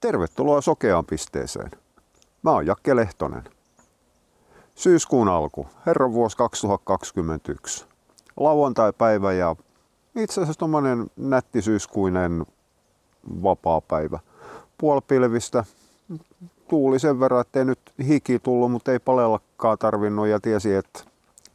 Tervetuloa 0.00 0.60
Sokeaan 0.60 1.06
pisteeseen. 1.06 1.70
Mä 2.42 2.50
oon 2.50 2.66
Jakke 2.66 2.96
Lehtonen. 2.96 3.44
Syyskuun 4.74 5.28
alku, 5.28 5.66
herran 5.86 6.12
vuosi 6.12 6.36
2021. 6.36 7.84
Lauantai-päivä 8.36 9.32
ja 9.32 9.56
itse 10.16 10.40
asiassa 10.40 10.58
tommonen 10.58 11.06
nätti 11.16 11.62
syyskuinen 11.62 12.46
vapaa 13.42 13.80
päivä. 13.80 14.18
Puolipilvistä, 14.78 15.64
tuuli 16.68 16.98
sen 16.98 17.20
verran, 17.20 17.40
ettei 17.40 17.64
nyt 17.64 17.80
hiki 18.06 18.38
tullut, 18.38 18.72
mutta 18.72 18.92
ei 18.92 18.98
palellakaan 18.98 19.78
tarvinnut 19.78 20.26
ja 20.26 20.40
tiesi, 20.40 20.74
että 20.74 21.00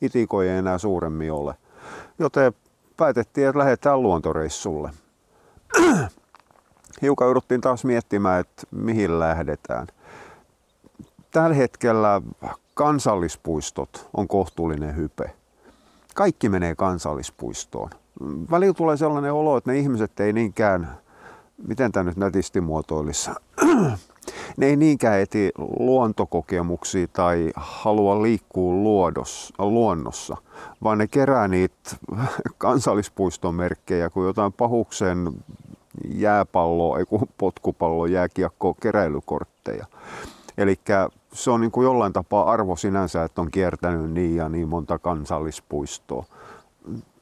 itikoja 0.01 0.51
ei 0.51 0.57
enää 0.57 0.77
suuremmin 0.77 1.31
ole. 1.31 1.55
Joten 2.19 2.53
päätettiin, 2.97 3.47
että 3.47 3.59
lähdetään 3.59 4.01
luontoreissulle. 4.01 4.91
Hiukan 7.01 7.25
jouduttiin 7.25 7.61
taas 7.61 7.85
miettimään, 7.85 8.39
että 8.39 8.63
mihin 8.71 9.19
lähdetään. 9.19 9.87
Tällä 11.31 11.55
hetkellä 11.55 12.21
kansallispuistot 12.73 14.09
on 14.17 14.27
kohtuullinen 14.27 14.95
hype. 14.95 15.31
Kaikki 16.15 16.49
menee 16.49 16.75
kansallispuistoon. 16.75 17.89
Välillä 18.51 18.73
tulee 18.73 18.97
sellainen 18.97 19.33
olo, 19.33 19.57
että 19.57 19.71
ne 19.71 19.77
ihmiset 19.79 20.19
ei 20.19 20.33
niinkään, 20.33 20.97
miten 21.67 21.91
tämä 21.91 22.03
nyt 22.03 22.17
nätisti 22.17 22.61
muotoilisi, 22.61 23.31
ne 24.57 24.65
ei 24.65 24.75
niinkään 24.75 25.19
eti 25.19 25.51
luontokokemuksia 25.79 27.07
tai 27.07 27.51
halua 27.55 28.21
liikkua 28.21 28.73
luodos, 28.73 29.53
luonnossa, 29.59 30.37
vaan 30.83 30.97
ne 30.97 31.07
kerää 31.07 31.47
niitä 31.47 31.95
kansallispuiston 32.57 33.55
merkkejä 33.55 34.09
kuin 34.09 34.27
jotain 34.27 34.53
pahuksen 34.53 35.33
jääpallo, 36.13 36.97
ei 36.97 37.05
potkupallo, 37.37 38.05
jääkiekko, 38.05 38.73
keräilykortteja. 38.73 39.85
Eli 40.57 40.79
se 41.33 41.51
on 41.51 41.61
niin 41.61 41.71
kuin 41.71 41.85
jollain 41.85 42.13
tapaa 42.13 42.51
arvo 42.51 42.75
sinänsä, 42.75 43.23
että 43.23 43.41
on 43.41 43.51
kiertänyt 43.51 44.11
niin 44.11 44.35
ja 44.35 44.49
niin 44.49 44.67
monta 44.67 44.99
kansallispuistoa. 44.99 46.25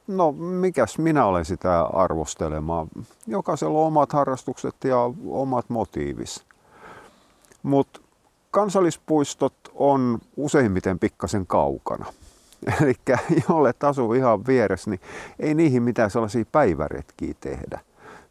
No 0.06 0.32
mikäs 0.32 0.98
minä 0.98 1.26
olen 1.26 1.44
sitä 1.44 1.82
arvostelemaan. 1.82 2.88
Jokaisella 3.26 3.78
on 3.78 3.86
omat 3.86 4.12
harrastukset 4.12 4.74
ja 4.84 4.96
omat 5.28 5.70
motiivis. 5.70 6.44
Mutta 7.62 8.00
kansallispuistot 8.50 9.54
on 9.74 10.18
useimmiten 10.36 10.98
pikkasen 10.98 11.46
kaukana. 11.46 12.06
Eli 12.82 12.94
jolle 13.48 13.74
asuu 13.82 14.12
ihan 14.12 14.46
vieressä, 14.46 14.90
niin 14.90 15.00
ei 15.38 15.54
niihin 15.54 15.82
mitään 15.82 16.10
sellaisia 16.10 16.44
päiväretkiä 16.52 17.34
tehdä. 17.40 17.80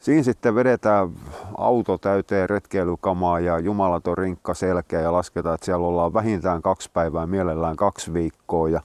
Siinä 0.03 0.23
sitten 0.23 0.55
vedetään 0.55 1.11
auto 1.57 1.97
täyteen 1.97 2.49
retkeilykamaa 2.49 3.39
ja 3.39 3.59
jumalaton 3.59 4.17
rinkka 4.17 4.53
selkeä 4.53 5.01
ja 5.01 5.13
lasketaan, 5.13 5.55
että 5.55 5.65
siellä 5.65 5.87
ollaan 5.87 6.13
vähintään 6.13 6.61
kaksi 6.61 6.89
päivää, 6.93 7.27
mielellään 7.27 7.75
kaksi 7.75 8.13
viikkoa 8.13 8.69
ja 8.69 8.81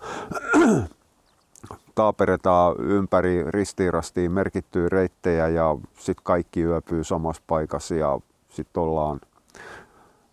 taaperetaan 1.95 2.77
ympäri 2.79 3.45
ristiirastiin 3.51 4.33
merkittyjä 4.33 4.89
reittejä 4.89 5.49
ja 5.49 5.77
sitten 5.99 6.25
kaikki 6.25 6.61
yöpyy 6.61 7.05
samassa 7.05 7.43
paikassa 7.47 7.95
ja 7.95 8.21
sitten 8.49 8.83
ollaan, 8.83 9.21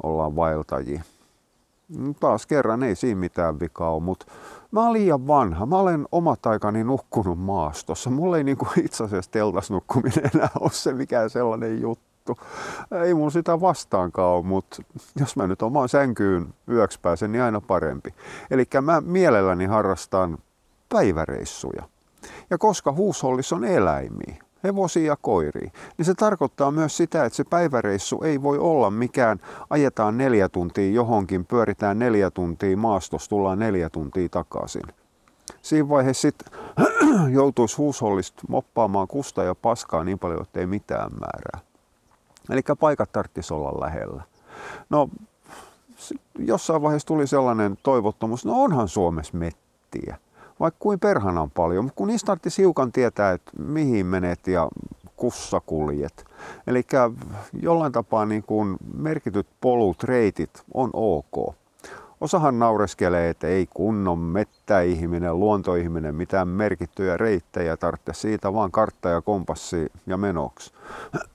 ollaan 0.04 0.36
vaeltajia. 0.36 1.02
Taas 2.20 2.46
kerran 2.46 2.84
ei 2.84 2.96
siinä 2.96 3.20
mitään 3.20 3.60
vikaa 3.60 3.94
ole, 3.94 4.04
mutta 4.04 4.26
mä 4.72 4.82
olen 4.82 4.94
liian 4.94 5.28
vanha. 5.28 5.66
Mä 5.66 5.78
olen 5.78 6.08
omat 6.12 6.46
aikani 6.46 6.84
nukkunut 6.84 7.40
maastossa. 7.40 8.10
Mulla 8.10 8.38
ei 8.38 8.44
niinku 8.44 8.68
itse 8.78 9.04
asiassa 9.04 9.32
teltasnukkuminen 9.32 10.30
enää 10.36 10.50
ole 10.60 10.72
se 10.72 10.94
mikään 10.94 11.30
sellainen 11.30 11.82
juttu. 11.82 12.38
Ei 13.06 13.14
mun 13.14 13.32
sitä 13.32 13.62
vastaankaan 13.62 14.30
ole, 14.30 14.46
mutta 14.46 14.84
jos 15.20 15.36
mä 15.36 15.48
nyt 15.48 15.62
omaan 15.62 15.90
sänkyyn 15.90 16.54
yöksi 16.70 17.00
pääsen, 17.02 17.32
niin 17.32 17.42
aina 17.42 17.62
parempi. 17.62 18.14
Eli 18.52 18.66
mä 18.82 19.02
mielelläni 19.02 19.66
harrastan 19.66 20.38
päiväreissuja. 20.90 21.84
Ja 22.50 22.58
koska 22.58 22.92
huushollissa 22.92 23.56
on 23.56 23.64
eläimiä, 23.64 24.45
hevosia 24.66 25.06
ja 25.06 25.18
koiria, 25.22 25.72
niin 25.98 26.06
se 26.06 26.14
tarkoittaa 26.14 26.72
myös 26.72 26.98
sitä, 26.98 27.26
että 27.26 27.38
se 27.38 27.44
päiväreissu 27.44 28.22
ei 28.24 28.42
voi 28.42 28.58
olla 28.58 28.92
mikään 28.92 29.40
ajetaan 29.70 30.18
neljä 30.18 30.50
tuntia 30.50 30.92
johonkin, 30.92 31.46
pyöritään 31.46 32.00
neljä 32.00 32.32
tuntia 32.32 32.78
maastossa, 32.78 33.30
tullaan 33.30 33.60
neljä 33.60 33.90
tuntia 33.90 34.30
takaisin. 34.30 34.84
Siinä 35.62 35.90
vaiheessa 35.90 36.22
sitten 36.22 36.54
joutuisi 37.38 37.78
huushollista 37.78 38.42
moppaamaan 38.50 39.08
kusta 39.08 39.44
ja 39.44 39.56
paskaa 39.56 40.04
niin 40.04 40.20
paljon, 40.20 40.42
että 40.42 40.60
ei 40.60 40.68
mitään 40.68 41.12
määrää. 41.12 41.60
Eli 42.50 42.62
paikat 42.80 43.12
tarvitsisi 43.12 43.54
olla 43.54 43.86
lähellä. 43.86 44.24
No, 44.90 45.10
jossain 46.40 46.82
vaiheessa 46.82 47.08
tuli 47.08 47.28
sellainen 47.28 47.78
toivottomuus, 47.84 48.46
no 48.46 48.54
onhan 48.64 48.88
Suomessa 48.88 49.38
mettiä 49.38 50.18
vaikka 50.60 50.78
kuin 50.80 51.00
perhanan 51.00 51.52
paljon, 51.52 51.86
mutta 51.86 51.98
kun 51.98 52.08
niistä 52.08 52.26
tarvitsisi 52.26 52.62
hiukan 52.62 52.92
tietää, 52.92 53.32
että 53.32 53.52
mihin 53.60 54.06
menet 54.06 54.48
ja 54.48 54.70
kussa 55.16 55.62
kuljet. 55.66 56.26
Eli 56.68 56.84
jollain 57.62 57.92
tapaa 57.92 58.26
niin 58.26 58.44
kuin 58.44 58.78
merkityt 58.98 59.48
polut, 59.62 60.04
reitit 60.04 60.64
on 60.74 60.90
ok. 60.94 61.56
Osahan 62.22 62.60
naureskelee, 62.60 63.30
että 63.30 63.48
ei 63.48 63.68
kunnon 63.74 64.20
mettäihminen, 64.20 65.40
luontoihminen, 65.40 66.16
mitään 66.16 66.48
merkittyjä 66.48 67.18
reittejä 67.18 67.78
tarvitse 67.78 68.14
siitä, 68.14 68.54
vaan 68.54 68.72
kartta 68.72 69.10
ja 69.10 69.22
kompassi 69.22 69.92
ja 70.08 70.18
menoksi. 70.18 70.72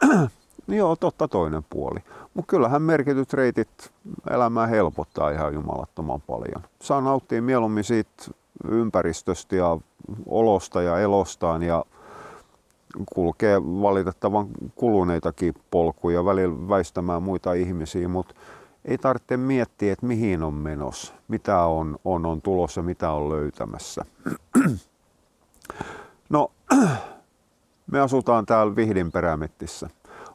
niin 0.67 0.79
joo, 0.79 0.97
totta 0.97 1.29
toinen 1.29 1.63
puoli. 1.71 1.99
Mutta 2.35 2.51
kyllähän 2.51 2.83
merkityt 2.83 3.33
reitit 3.33 3.93
elämää 4.31 4.67
helpottaa 4.67 5.31
ihan 5.31 5.55
jumalattoman 5.55 6.21
paljon. 6.21 6.63
Saa 6.83 7.01
nauttia 7.01 7.43
mieluummin 7.43 7.85
siitä 7.85 8.11
ympäristöstä 8.69 9.57
ja 9.57 9.79
olosta 10.27 10.83
ja 10.83 10.99
elostaan 10.99 11.63
ja 11.63 11.85
kulkee 13.15 13.63
valitettavan 13.63 14.49
kuluneitakin 14.75 15.55
polkuja 15.71 16.25
välillä 16.25 16.69
väistämään 16.69 17.23
muita 17.23 17.53
ihmisiä, 17.53 18.09
mutta 18.09 18.35
ei 18.85 18.99
tarvitse 18.99 19.37
miettiä, 19.37 19.93
että 19.93 20.07
mihin 20.07 20.43
on 20.43 20.55
menossa, 20.55 21.13
mitä 21.29 21.63
on, 21.63 21.99
on, 22.05 22.27
on 22.27 22.43
tulossa, 22.43 22.83
mitä 22.83 23.11
on 23.11 23.29
löytämässä. 23.29 24.05
No, 26.29 26.51
me 27.91 28.01
asutaan 28.01 28.47
täällä 28.47 28.77
Vihdin 28.77 29.13
perämettissä. 29.13 29.91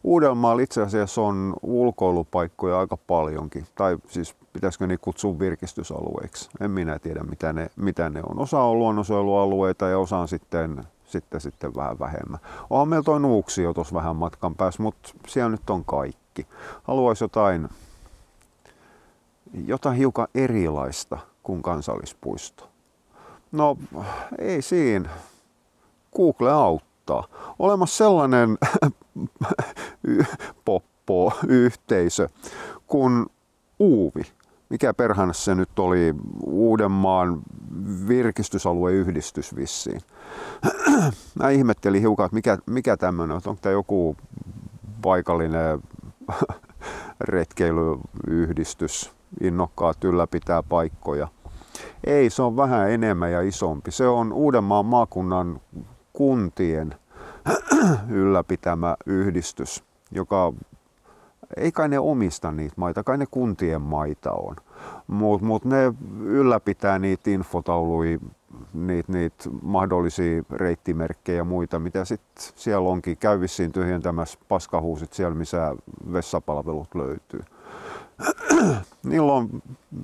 Uudelmaalla 0.06 0.62
itse 0.62 0.82
asiassa 0.82 1.22
on 1.22 1.54
ulkoilupaikkoja 1.62 2.80
aika 2.80 2.98
paljonkin, 2.98 3.66
tai 3.76 3.98
siis 4.08 4.36
pitäisikö 4.54 4.88
ne 4.88 4.98
kutsua 4.98 5.40
virkistysalueiksi. 5.40 6.50
En 6.62 6.72
minä 6.72 7.00
tiedä, 7.00 7.24
mitä 7.24 7.54
ne, 7.54 7.70
mitä 7.76 8.10
ne 8.10 8.22
on. 8.30 8.40
Osa 8.40 8.62
on 8.62 8.80
luonnonsuojelualueita 8.80 9.88
ja 9.88 10.00
osa 10.00 10.18
on 10.18 10.28
sitten, 10.28 10.84
sitten, 11.06 11.42
sitten 11.42 11.76
vähän 11.76 12.00
vähemmän. 12.00 12.40
Onhan 12.70 12.88
meillä 12.88 13.04
toi 13.04 13.20
Nuuksio 13.20 13.74
tuossa 13.74 13.96
vähän 13.96 14.16
matkan 14.16 14.56
päässä, 14.56 14.84
mutta 14.84 15.10
siellä 15.28 15.50
nyt 15.50 15.70
on 15.70 15.86
kaikki. 15.86 16.48
Haluaisi 16.84 17.24
jotain, 17.24 17.70
jotain 19.66 19.98
hiukan 19.98 20.28
erilaista 20.36 21.18
kuin 21.44 21.62
kansallispuisto. 21.62 22.70
No, 23.52 23.78
ei 24.40 24.62
siinä. 24.62 25.10
Google 26.16 26.52
auttaa. 26.52 26.95
Olemassa 27.60 27.98
sellainen 27.98 28.58
poppo-yhteisö 30.66 32.30
kuin 32.88 33.26
Uuvi 33.80 34.22
mikä 34.70 34.94
perhana 34.94 35.34
se 35.34 35.56
nyt 35.56 35.80
oli, 35.80 36.16
Uudenmaan 36.44 37.42
virkistysalueyhdistys 38.08 39.56
vissiin. 39.56 40.02
Mä 41.40 41.50
ihmettelin 41.50 42.02
hiukan, 42.02 42.26
että 42.26 42.36
mikä, 42.36 42.58
mikä 42.66 42.98
tämmöinen 42.98 43.36
on, 43.36 43.42
onko 43.46 43.60
tämä 43.62 43.74
joku 43.74 44.18
paikallinen 45.02 45.80
retkeilyyhdistys, 47.20 49.12
innokkaat 49.42 50.04
ylläpitää 50.04 50.64
paikkoja. 50.64 51.28
Ei, 52.04 52.30
se 52.30 52.42
on 52.42 52.58
vähän 52.58 52.92
enemmän 52.92 53.32
ja 53.32 53.42
isompi. 53.42 53.92
Se 53.92 54.08
on 54.08 54.34
Uudenmaan 54.34 54.86
maakunnan 54.86 55.62
kuntien 56.14 56.96
ylläpitämä 58.10 58.96
yhdistys, 59.06 59.84
joka 60.12 60.54
ei 61.58 61.72
kai 61.72 61.90
ne 61.90 62.00
omista 62.00 62.52
niitä 62.52 62.74
maita, 62.78 63.04
kai 63.04 63.18
ne 63.18 63.26
kuntien 63.32 63.82
maita 63.82 64.32
on. 64.32 64.56
Mutta 65.08 65.46
mut 65.46 65.66
ne 65.66 65.94
ylläpitää 66.20 67.00
niitä 67.00 67.30
infotauluja, 67.30 68.20
niitä, 68.74 69.12
niitä 69.12 69.50
mahdollisia 69.62 70.44
reittimerkkejä 70.52 71.38
ja 71.38 71.44
muita, 71.44 71.80
mitä 71.80 72.06
sitten 72.06 72.44
siellä 72.56 72.90
onkin. 72.90 73.18
Käy 73.18 73.42
vissiin 73.42 73.72
tyhjentämässä 73.72 74.40
paskahuusit 74.48 75.14
siellä, 75.14 75.36
missä 75.36 75.76
vessapalvelut 76.14 76.96
löytyy. 76.96 77.42
Niillä 79.04 79.34
on 79.34 79.50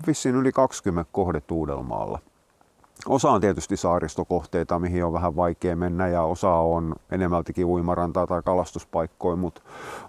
vissiin 0.08 0.36
yli 0.36 0.52
20 0.52 1.10
kohdet 1.12 1.52
Uudelmaalla. 1.52 2.20
Osa 3.06 3.32
on 3.32 3.42
tietysti 3.42 3.78
saaristokohteita, 3.78 4.80
mihin 4.80 5.06
on 5.06 5.14
vähän 5.14 5.36
vaikea 5.36 5.76
mennä 5.76 6.08
ja 6.08 6.22
osa 6.24 6.54
on 6.54 6.96
enemmältikin 7.12 7.66
uimarantaa 7.66 8.28
tai 8.28 8.42
kalastuspaikkoja, 8.46 9.36
mutta 9.36 9.62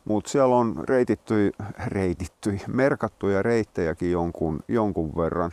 mut 0.05 0.27
siellä 0.27 0.57
on 0.57 0.85
reitittyi, 0.89 1.53
reitittyi, 1.87 2.61
merkattuja 2.69 3.43
reittejäkin 3.43 4.13
jonkun, 4.13 4.61
jonkun 4.69 5.17
verran. 5.17 5.53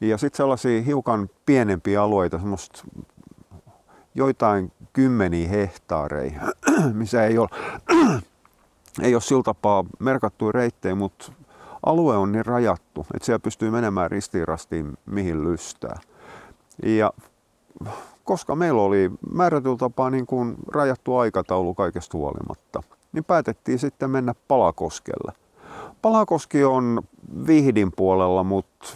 Ja 0.00 0.18
sitten 0.18 0.36
sellaisia 0.36 0.82
hiukan 0.82 1.30
pienempiä 1.46 2.02
alueita, 2.02 2.38
semmoista 2.38 2.82
joitain 4.14 4.72
kymmeniä 4.92 5.48
hehtaareja, 5.48 6.40
missä 6.92 7.24
ei 7.26 7.38
ole, 7.38 7.48
ei 9.02 9.14
ole 9.14 9.22
sillä 9.22 9.42
tapaa 9.42 9.84
merkattuja 9.98 10.52
reittejä, 10.52 10.94
mutta 10.94 11.32
alue 11.86 12.16
on 12.16 12.32
niin 12.32 12.46
rajattu, 12.46 13.06
että 13.14 13.26
siellä 13.26 13.38
pystyy 13.38 13.70
menemään 13.70 14.10
ristiin 14.10 14.48
rastiin 14.48 14.98
mihin 15.06 15.44
lystää. 15.44 16.00
Ja 16.82 17.12
koska 18.24 18.56
meillä 18.56 18.82
oli 18.82 19.10
määrätyllä 19.32 19.76
tapaa 19.76 20.10
niin 20.10 20.26
kuin 20.26 20.56
rajattu 20.72 21.16
aikataulu 21.16 21.74
kaikesta 21.74 22.18
huolimatta, 22.18 22.82
niin 23.12 23.24
päätettiin 23.24 23.78
sitten 23.78 24.10
mennä 24.10 24.34
Palakoskelle. 24.48 25.32
Palakoski 26.02 26.64
on 26.64 27.02
Vihdin 27.46 27.92
puolella, 27.96 28.44
mutta 28.44 28.86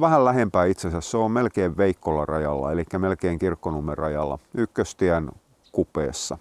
vähän 0.00 0.24
lähempää 0.24 0.64
itse 0.64 0.88
asiassa. 0.88 1.10
Se 1.10 1.16
on 1.16 1.30
melkein 1.30 1.76
Veikkola 1.76 2.26
rajalla, 2.26 2.72
eli 2.72 2.84
melkein 2.98 3.38
Kirkkonummen 3.38 3.98
rajalla, 3.98 4.38
ykköstien 4.54 5.30
kupeessa. 5.72 6.38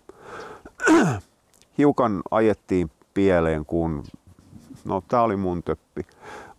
Hiukan 1.77 2.21
ajettiin 2.31 2.91
pieleen, 3.13 3.65
kun 3.65 4.03
no 4.85 5.03
tää 5.07 5.21
oli 5.21 5.35
mun 5.35 5.63
töppi. 5.63 6.05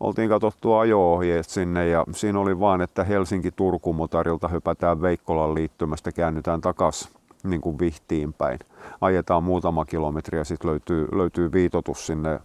Oltiin 0.03 0.29
katsottu 0.29 0.75
ajo-ohjeet 0.75 1.49
sinne 1.49 1.89
ja 1.89 2.05
siinä 2.13 2.41
oli 2.41 2.61
vaan, 2.61 2.81
että 2.81 3.05
Helsinki-Turku-motarilta 3.05 4.49
hypätään 4.49 5.03
Veikkolan 5.03 5.55
liittymästä, 5.55 6.13
käännytään 6.13 6.61
takas 6.61 7.09
niin 7.45 7.61
kuin 7.61 7.79
Vihtiin 7.79 8.33
päin. 8.33 8.59
Ajetaan 9.01 9.45
muutama 9.45 9.85
kilometri 9.85 10.39
ja 10.39 10.45
sitten 10.45 10.71
löytyy, 10.71 11.09
löytyy 11.13 11.53
viitotus 11.53 12.07
sinne, 12.07 12.41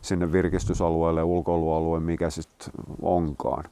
sinne 0.00 0.32
virkistysalueelle, 0.32 1.22
ulkoilualueen, 1.22 2.02
mikä 2.02 2.30
sitten 2.30 2.72
onkaan. 3.02 3.64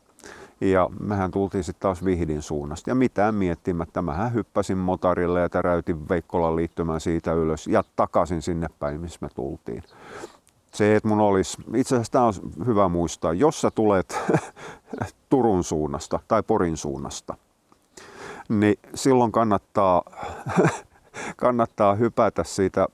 Ja 0.61 0.91
mehän 1.00 1.31
tultiin 1.31 1.65
sitten 1.65 1.83
taas 1.83 2.05
Vihdin 2.05 2.43
suunnasta. 2.43 2.91
Ja 2.91 2.94
mitään 2.94 3.35
miettimättä, 3.35 4.03
mähän 4.03 4.35
hyppäsin 4.35 4.79
motarille 4.79 5.41
ja 5.41 5.49
täräytin 5.49 6.09
Veikkolan 6.09 6.56
liittymään 6.56 7.00
siitä 7.00 7.33
ylös 7.33 7.67
ja 7.67 7.85
takaisin 7.97 8.43
sinne 8.43 8.67
päin, 8.79 9.00
missä 9.00 9.19
me 9.21 9.29
tultiin 9.35 9.83
se, 10.76 10.96
että 10.96 11.08
mun 11.08 11.20
olisi, 11.20 11.58
itse 11.75 11.94
asiassa 11.94 12.12
tämä 12.12 12.25
on 12.25 12.34
hyvä 12.67 12.88
muistaa, 12.88 13.32
jos 13.32 13.61
sä 13.61 13.70
tulet 13.70 14.19
Turun 15.31 15.64
suunnasta 15.64 16.20
tai 16.28 16.43
Porin 16.43 16.76
suunnasta, 16.76 17.34
niin 18.49 18.78
silloin 18.94 19.32
kannattaa, 19.32 20.02
kannattaa 21.37 21.94
hypätä 21.94 22.44
siitä 22.44 22.87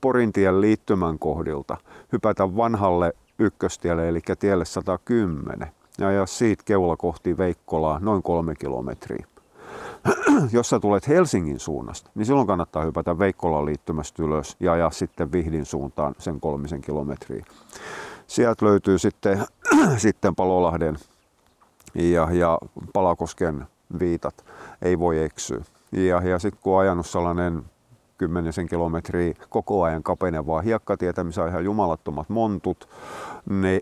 Porintien 0.00 0.60
liittymän 0.60 1.18
kohdilta, 1.18 1.76
hypätä 2.12 2.56
vanhalle 2.56 3.12
ykköstielle, 3.38 4.08
eli 4.08 4.20
tielle 4.38 4.64
110, 4.64 5.72
ja 5.98 6.08
ajaa 6.08 6.26
siitä 6.26 6.62
keula 6.66 6.96
kohti 6.96 7.38
Veikkolaa 7.38 7.98
noin 7.98 8.22
kolme 8.22 8.54
kilometriä. 8.54 9.26
jos 10.52 10.70
sä 10.70 10.80
tulet 10.80 11.08
Helsingin 11.08 11.60
suunnasta, 11.60 12.10
niin 12.14 12.26
silloin 12.26 12.46
kannattaa 12.46 12.84
hypätä 12.84 13.18
Veikkolan 13.18 13.66
liittymästä 13.66 14.22
ylös 14.22 14.56
ja 14.60 14.72
ajaa 14.72 14.90
sitten 14.90 15.32
Vihdin 15.32 15.66
suuntaan 15.66 16.14
sen 16.18 16.40
kolmisen 16.40 16.80
kilometriä. 16.80 17.44
Sieltä 18.26 18.66
löytyy 18.66 18.98
sitten, 18.98 19.44
sitten 19.96 20.34
Palolahden 20.34 20.98
ja, 21.94 22.28
ja 22.32 22.58
Palakosken 22.92 23.66
viitat. 23.98 24.44
Ei 24.82 24.98
voi 24.98 25.22
eksyä. 25.22 25.64
Ja, 25.92 26.22
ja 26.22 26.38
sitten 26.38 26.62
kun 26.62 26.74
on 26.74 26.80
ajanut 26.80 27.06
sellainen 27.06 27.62
kymmenisen 28.18 28.68
kilometriä 28.68 29.34
koko 29.48 29.82
ajan 29.82 30.02
kapenevaa 30.02 30.60
hiekkatietä, 30.60 31.24
missä 31.24 31.42
on 31.42 31.48
ihan 31.48 31.64
jumalattomat 31.64 32.28
montut, 32.28 32.88
niin 33.50 33.80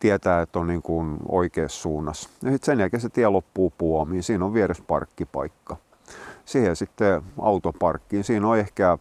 tietää, 0.00 0.42
että 0.42 0.58
on 0.58 0.66
niin 0.66 0.82
kuin 0.82 1.16
oikeassa 1.28 1.82
suunnassa. 1.82 2.30
Ja 2.42 2.50
sitten 2.50 2.66
sen 2.66 2.80
jälkeen 2.80 3.00
se 3.00 3.08
tie 3.08 3.28
loppuu 3.28 3.72
puomiin. 3.78 4.22
Siinä 4.22 4.44
on 4.44 4.54
vieressä 4.54 4.84
parkkipaikka. 4.86 5.76
Siihen 6.44 6.76
sitten 6.76 7.22
autoparkkiin. 7.40 8.24
Siinä 8.24 8.48
on 8.48 8.58
ehkä, 8.58 8.98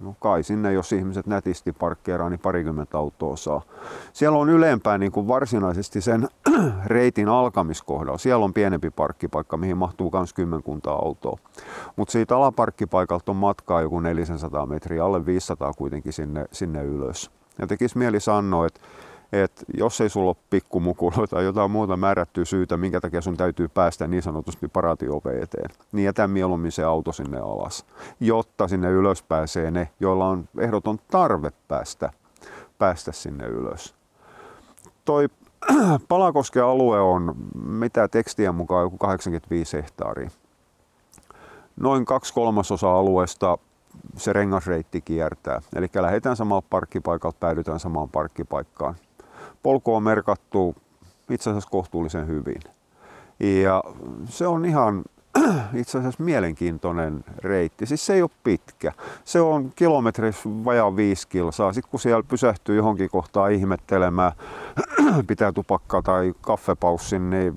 no 0.00 0.14
kai 0.20 0.42
sinne, 0.42 0.72
jos 0.72 0.92
ihmiset 0.92 1.26
nätisti 1.26 1.72
parkkeeraa, 1.72 2.30
niin 2.30 2.40
parikymmentä 2.40 2.98
autoa 2.98 3.36
saa. 3.36 3.62
Siellä 4.12 4.38
on 4.38 4.50
ylempään 4.50 5.00
niin 5.00 5.12
kuin 5.12 5.28
varsinaisesti 5.28 6.00
sen 6.00 6.28
reitin 6.86 7.28
alkamiskohdalla. 7.28 8.18
Siellä 8.18 8.44
on 8.44 8.54
pienempi 8.54 8.90
parkkipaikka, 8.90 9.56
mihin 9.56 9.76
mahtuu 9.76 10.10
myös 10.12 10.32
kymmenkunta 10.32 10.92
autoa. 10.92 11.38
Mutta 11.96 12.12
siitä 12.12 12.36
alaparkkipaikalta 12.36 13.32
on 13.32 13.36
matkaa 13.36 13.82
joku 13.82 14.00
400 14.00 14.66
metriä, 14.66 15.04
alle 15.04 15.26
500 15.26 15.72
kuitenkin 15.72 16.12
sinne, 16.12 16.44
sinne 16.52 16.84
ylös. 16.84 17.30
Ja 17.58 17.66
tekisi 17.66 17.98
mieli 17.98 18.20
sanoa, 18.20 18.66
että 18.66 18.80
että 19.32 19.64
jos 19.76 20.00
ei 20.00 20.08
sulla 20.08 20.30
ole 20.30 20.36
pikkumukulo 20.50 21.26
tai 21.26 21.44
jotain 21.44 21.70
muuta 21.70 21.96
määrättyä 21.96 22.44
syytä, 22.44 22.76
minkä 22.76 23.00
takia 23.00 23.20
sun 23.20 23.36
täytyy 23.36 23.68
päästä 23.68 24.06
niin 24.06 24.22
sanotusti 24.22 24.68
paraatiove 24.68 25.40
eteen, 25.40 25.70
niin 25.92 26.04
jätä 26.04 26.28
mieluummin 26.28 26.72
se 26.72 26.84
auto 26.84 27.12
sinne 27.12 27.38
alas, 27.38 27.86
jotta 28.20 28.68
sinne 28.68 28.90
ylös 28.90 29.22
pääsee 29.22 29.70
ne, 29.70 29.88
joilla 30.00 30.28
on 30.28 30.48
ehdoton 30.58 30.98
tarve 31.10 31.52
päästä, 31.68 32.10
päästä 32.78 33.12
sinne 33.12 33.46
ylös. 33.46 33.94
Toi 35.04 35.28
Palakosken 36.08 36.64
alue 36.64 37.00
on 37.00 37.34
mitä 37.64 38.08
tekstien 38.08 38.54
mukaan 38.54 38.82
joku 38.82 38.98
85 38.98 39.76
hehtaaria. 39.76 40.30
Noin 41.80 42.04
kaksi 42.04 42.34
kolmasosa 42.34 42.98
alueesta 42.98 43.58
se 44.16 44.32
rengasreitti 44.32 45.00
kiertää. 45.00 45.62
Eli 45.76 45.88
lähdetään 45.94 46.36
samalta 46.36 46.66
parkkipaikalta, 46.70 47.36
päädytään 47.40 47.80
samaan 47.80 48.08
parkkipaikkaan 48.08 48.96
polku 49.66 49.94
on 49.94 50.02
merkattu 50.02 50.76
itse 51.30 51.50
asiassa 51.50 51.70
kohtuullisen 51.70 52.26
hyvin. 52.26 52.60
Ja 53.40 53.82
se 54.24 54.46
on 54.46 54.64
ihan 54.64 55.04
itse 55.74 55.98
asiassa 55.98 56.22
mielenkiintoinen 56.22 57.24
reitti. 57.38 57.86
Siis 57.86 58.06
se 58.06 58.14
ei 58.14 58.22
ole 58.22 58.30
pitkä. 58.44 58.92
Se 59.24 59.40
on 59.40 59.72
kilometrissä 59.76 60.48
vajaa 60.64 60.96
viisi 60.96 61.28
kilsaa. 61.28 61.72
Sitten 61.72 61.90
kun 61.90 62.00
siellä 62.00 62.22
pysähtyy 62.22 62.76
johonkin 62.76 63.10
kohtaan 63.10 63.52
ihmettelemään, 63.52 64.32
pitää 65.26 65.52
tupakkaa 65.52 66.02
tai 66.02 66.32
kaffepaussin, 66.40 67.30
niin 67.30 67.54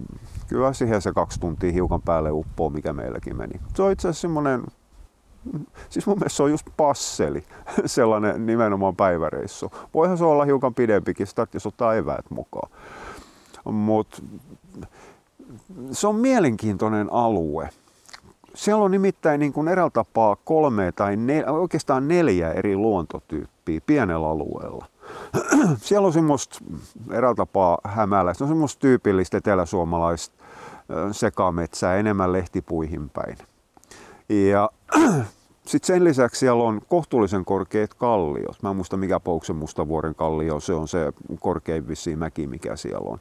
kyllä 0.47 0.73
siihen 0.73 1.01
se 1.01 1.11
kaksi 1.13 1.39
tuntia 1.39 1.71
hiukan 1.71 2.01
päälle 2.01 2.31
uppoo, 2.31 2.69
mikä 2.69 2.93
meilläkin 2.93 3.37
meni. 3.37 3.59
Se 3.75 3.83
on 3.83 3.91
itse 3.91 4.07
asiassa 4.07 4.21
semmoinen 4.21 4.63
siis 5.89 6.07
mun 6.07 6.17
mielestä 6.17 6.37
se 6.37 6.43
on 6.43 6.51
just 6.51 6.67
passeli, 6.77 7.43
sellainen 7.85 8.45
nimenomaan 8.45 8.95
päiväreissu. 8.95 9.71
Voihan 9.93 10.17
se 10.17 10.23
olla 10.23 10.45
hiukan 10.45 10.73
pidempikin, 10.73 11.27
sitä, 11.27 11.47
jos 11.53 11.65
ottaa 11.65 11.95
eväät 11.95 12.25
mukaan. 12.29 12.71
Mutta 13.65 14.21
se 15.91 16.07
on 16.07 16.15
mielenkiintoinen 16.15 17.13
alue. 17.13 17.69
Siellä 18.55 18.83
on 18.83 18.91
nimittäin 18.91 19.39
niin 19.39 19.53
kuin 19.53 19.67
eräällä 19.67 19.89
tapaa 19.89 20.35
kolme 20.35 20.91
tai 20.91 21.15
nel, 21.15 21.43
oikeastaan 21.47 22.07
neljä 22.07 22.51
eri 22.51 22.75
luontotyyppiä 22.75 23.81
pienellä 23.85 24.29
alueella. 24.29 24.85
Siellä 25.77 26.05
on 26.05 26.13
semmoista 26.13 26.59
eräällä 27.11 27.35
tapaa 27.35 27.77
hämäläistä, 27.83 28.43
on 28.43 28.47
semmoista 28.47 28.79
tyypillistä 28.79 29.37
eteläsuomalaista 29.37 30.43
sekametsää 31.11 31.95
enemmän 31.95 32.33
lehtipuihin 32.33 33.09
päin. 33.09 33.37
Ja 34.29 34.69
sitten 35.69 35.87
sen 35.87 36.03
lisäksi 36.03 36.39
siellä 36.39 36.63
on 36.63 36.81
kohtuullisen 36.87 37.45
korkeat 37.45 37.93
kalliot. 37.93 38.63
Mä 38.63 38.69
en 38.69 38.75
muista 38.75 38.97
mikä 38.97 39.19
Pouksen 39.19 39.55
Mustavuoren 39.55 40.15
kallio, 40.15 40.59
se 40.59 40.73
on 40.73 40.87
se 40.87 41.13
korkein 41.39 41.87
vissiin 41.87 42.19
mäki, 42.19 42.47
mikä 42.47 42.75
siellä 42.75 43.09
on. 43.09 43.19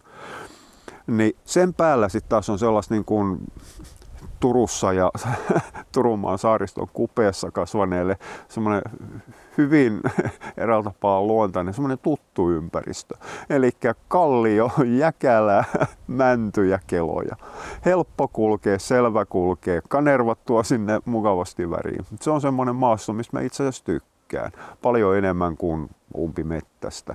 Niin 1.06 1.36
sen 1.44 1.74
päällä 1.74 2.08
sitten 2.08 2.28
taas 2.28 2.50
on 2.50 2.58
sellaista 2.58 2.94
niin 2.94 3.04
kuin 3.04 3.38
Turussa 4.40 4.92
ja 4.92 5.10
Turunmaan 5.92 6.38
saariston 6.38 6.88
kupeessa 6.92 7.50
kasvaneelle 7.50 8.16
semmoinen 8.48 8.82
hyvin 9.58 10.00
eräällä 10.56 10.84
tapaa 10.84 11.22
luontainen, 11.22 11.74
semmoinen 11.74 11.98
tuttu 11.98 12.50
ympäristö. 12.50 13.14
Eli 13.50 13.70
kallio, 14.08 14.70
jäkälä, 14.98 15.64
mänty 16.06 16.66
ja 16.66 16.78
keloja. 16.86 17.36
Helppo 17.84 18.28
kulkea, 18.28 18.78
selvä 18.78 19.24
kulkea, 19.24 19.82
kanervat 19.88 20.44
tuo 20.44 20.62
sinne 20.62 21.00
mukavasti 21.04 21.70
väriin. 21.70 22.06
Se 22.20 22.30
on 22.30 22.40
semmoinen 22.40 22.76
maasto, 22.76 23.12
mistä 23.12 23.36
mä 23.36 23.40
itse 23.40 23.62
asiassa 23.62 23.84
tykkään. 23.84 24.52
Paljon 24.82 25.18
enemmän 25.18 25.56
kuin 25.56 25.90
umpimettästä. 26.18 27.14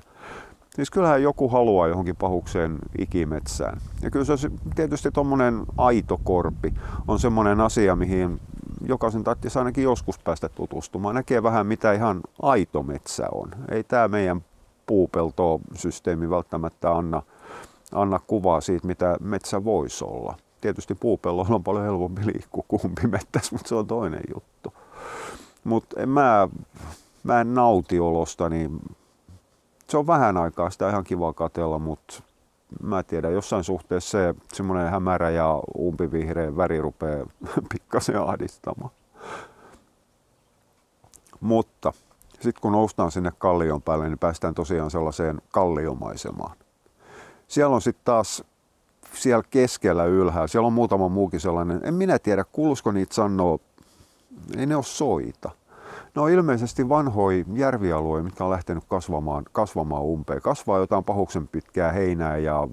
Siis 0.76 0.92
kyllähän 0.92 1.24
joku 1.24 1.50
haluaa 1.50 1.88
johonkin 1.88 2.16
pahukseen 2.16 2.80
ikimetsään. 2.98 3.82
Ja 4.02 4.12
kyllä 4.12 4.38
se 4.38 4.52
tietysti 4.76 5.12
tuommoinen 5.12 5.62
aito 5.78 6.20
korpi 6.24 6.74
on 7.08 7.20
semmoinen 7.20 7.62
asia, 7.62 7.96
mihin 7.96 8.40
jokaisen 8.88 9.24
tarvitsisi 9.24 9.60
ainakin 9.60 9.84
joskus 9.84 10.20
päästä 10.20 10.50
tutustumaan. 10.50 11.16
Näkee 11.16 11.44
vähän 11.44 11.68
mitä 11.68 11.94
ihan 11.94 12.22
aito 12.42 12.84
metsä 12.84 13.28
on. 13.32 13.50
Ei 13.72 13.84
tämä 13.84 14.08
meidän 14.08 14.46
puupelto-systeemi 14.86 16.30
välttämättä 16.30 16.92
anna, 16.92 17.22
anna 17.92 18.20
kuvaa 18.28 18.62
siitä, 18.62 18.88
mitä 18.88 19.18
metsä 19.20 19.64
voisi 19.64 20.06
olla. 20.06 20.38
tietysti 20.62 20.96
puupellolla 20.96 21.56
on 21.56 21.64
paljon 21.64 21.86
helpompi 21.86 22.22
liikkua 22.26 22.64
kuin 22.68 22.96
pimettässä, 23.02 23.56
mutta 23.56 23.70
se 23.70 23.76
on 23.76 23.88
toinen 23.88 24.22
juttu. 24.34 24.74
Mutta 25.64 26.06
mä, 26.06 26.48
mä 27.24 27.42
en 27.42 27.54
nauti 27.54 28.00
olosta, 28.00 28.50
niin 28.50 28.80
se 29.90 29.98
on 29.98 30.08
vähän 30.08 30.38
aikaa 30.38 30.70
sitä 30.70 30.90
ihan 30.90 31.04
kiva 31.04 31.34
katella, 31.34 31.80
mutta 31.80 32.24
mä 32.84 33.04
tiedän, 33.04 33.34
jossain 33.34 33.64
suhteessa 33.64 34.12
se 34.12 34.36
semmoinen 34.54 34.90
hämärä 34.90 35.30
ja 35.30 35.62
umpivihreä 35.78 36.58
väri 36.58 36.82
rupeaa 36.82 37.26
pikkasen 37.74 38.22
ahdistamaan. 38.22 38.92
Mutta 41.40 41.94
sitten 42.30 42.62
kun 42.62 42.72
noustaan 42.72 43.12
sinne 43.12 43.32
kallion 43.38 43.82
päälle, 43.82 44.10
niin 44.10 44.20
päästään 44.20 44.56
tosiaan 44.56 44.92
sellaiseen 44.92 45.42
kalliomaisemaan. 45.52 46.58
Siellä 47.48 47.76
on 47.76 47.82
sitten 47.82 48.06
taas 48.06 48.44
siellä 49.14 49.44
keskellä 49.50 50.06
ylhäällä, 50.06 50.48
siellä 50.48 50.68
on 50.68 50.74
muutama 50.74 51.10
muukin 51.10 51.40
sellainen, 51.40 51.80
en 51.84 51.94
minä 51.94 52.20
tiedä, 52.20 52.44
kuulusko 52.52 52.92
niitä 52.92 53.14
sanoa, 53.14 53.60
ei 54.58 54.66
ne 54.66 54.76
ole 54.76 54.84
soita. 54.84 55.52
Ne 56.16 56.22
on 56.22 56.30
ilmeisesti 56.30 56.90
vanhoja 56.90 57.46
järvialueita, 57.54 58.24
mitkä 58.24 58.46
on 58.46 58.52
lähtenyt 58.52 58.84
kasvamaan, 58.88 59.44
kasvamaan 59.52 60.04
umpeen. 60.04 60.42
Kasvaa 60.42 60.78
jotain 60.80 61.04
pahuksen 61.04 61.48
pitkää 61.48 61.92
heinää 61.92 62.38
ja 62.38 62.68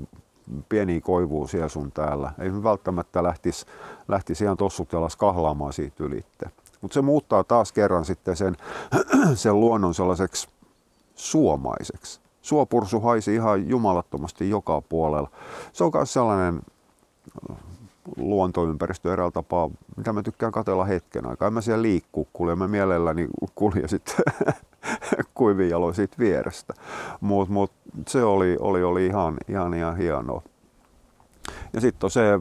pieniä 0.68 1.00
koivua 1.00 1.48
siellä 1.48 1.68
sun 1.68 1.92
täällä. 1.92 2.32
Ei 2.38 2.62
välttämättä 2.62 3.22
lähtisi, 3.22 3.66
lähtisi 4.08 4.44
ihan 4.44 4.56
tossutelas 4.56 5.16
kahlaamaan 5.16 5.72
siitä 5.72 6.04
ylitte. 6.04 6.50
Mutta 6.80 6.94
se 6.94 7.02
muuttaa 7.02 7.44
taas 7.44 7.72
kerran 7.72 8.04
sitten 8.04 8.36
sen, 8.36 8.56
sen 9.34 9.60
luonnon 9.60 9.94
sellaiseksi 9.94 10.48
suomaiseksi. 11.14 12.20
Suopursu 12.42 13.00
haisi 13.00 13.34
ihan 13.34 13.68
jumalattomasti 13.68 14.50
joka 14.50 14.80
puolella. 14.80 15.30
Se 15.72 15.84
on 15.84 15.90
myös 15.94 16.12
sellainen 16.12 16.60
luontoympäristö 18.16 19.12
eräällä 19.12 19.30
tapaa, 19.30 19.70
mitä 19.96 20.12
mä 20.12 20.22
tykkään 20.22 20.52
katella 20.52 20.84
hetken 20.84 21.26
aikaa. 21.26 21.48
En 21.48 21.54
mä 21.54 21.60
siellä 21.60 21.82
liikkuu, 21.82 22.28
kulje 22.32 22.56
mä 22.56 22.68
mielelläni 22.68 23.28
kulje 23.54 23.88
sitten 23.88 24.14
kuivin 25.34 25.70
jaloin 25.70 25.94
siitä 25.94 26.16
vierestä. 26.18 26.74
Mutta 27.20 27.52
mut, 27.52 27.72
se 28.08 28.24
oli, 28.24 28.56
oli, 28.60 28.82
oli 28.82 29.06
ihan, 29.06 29.36
ihan, 29.48 29.74
ihan 29.74 29.96
hienoa. 29.96 30.42
Ja 31.72 31.80
sitten 31.80 32.06
on 32.06 32.10
se, 32.10 32.40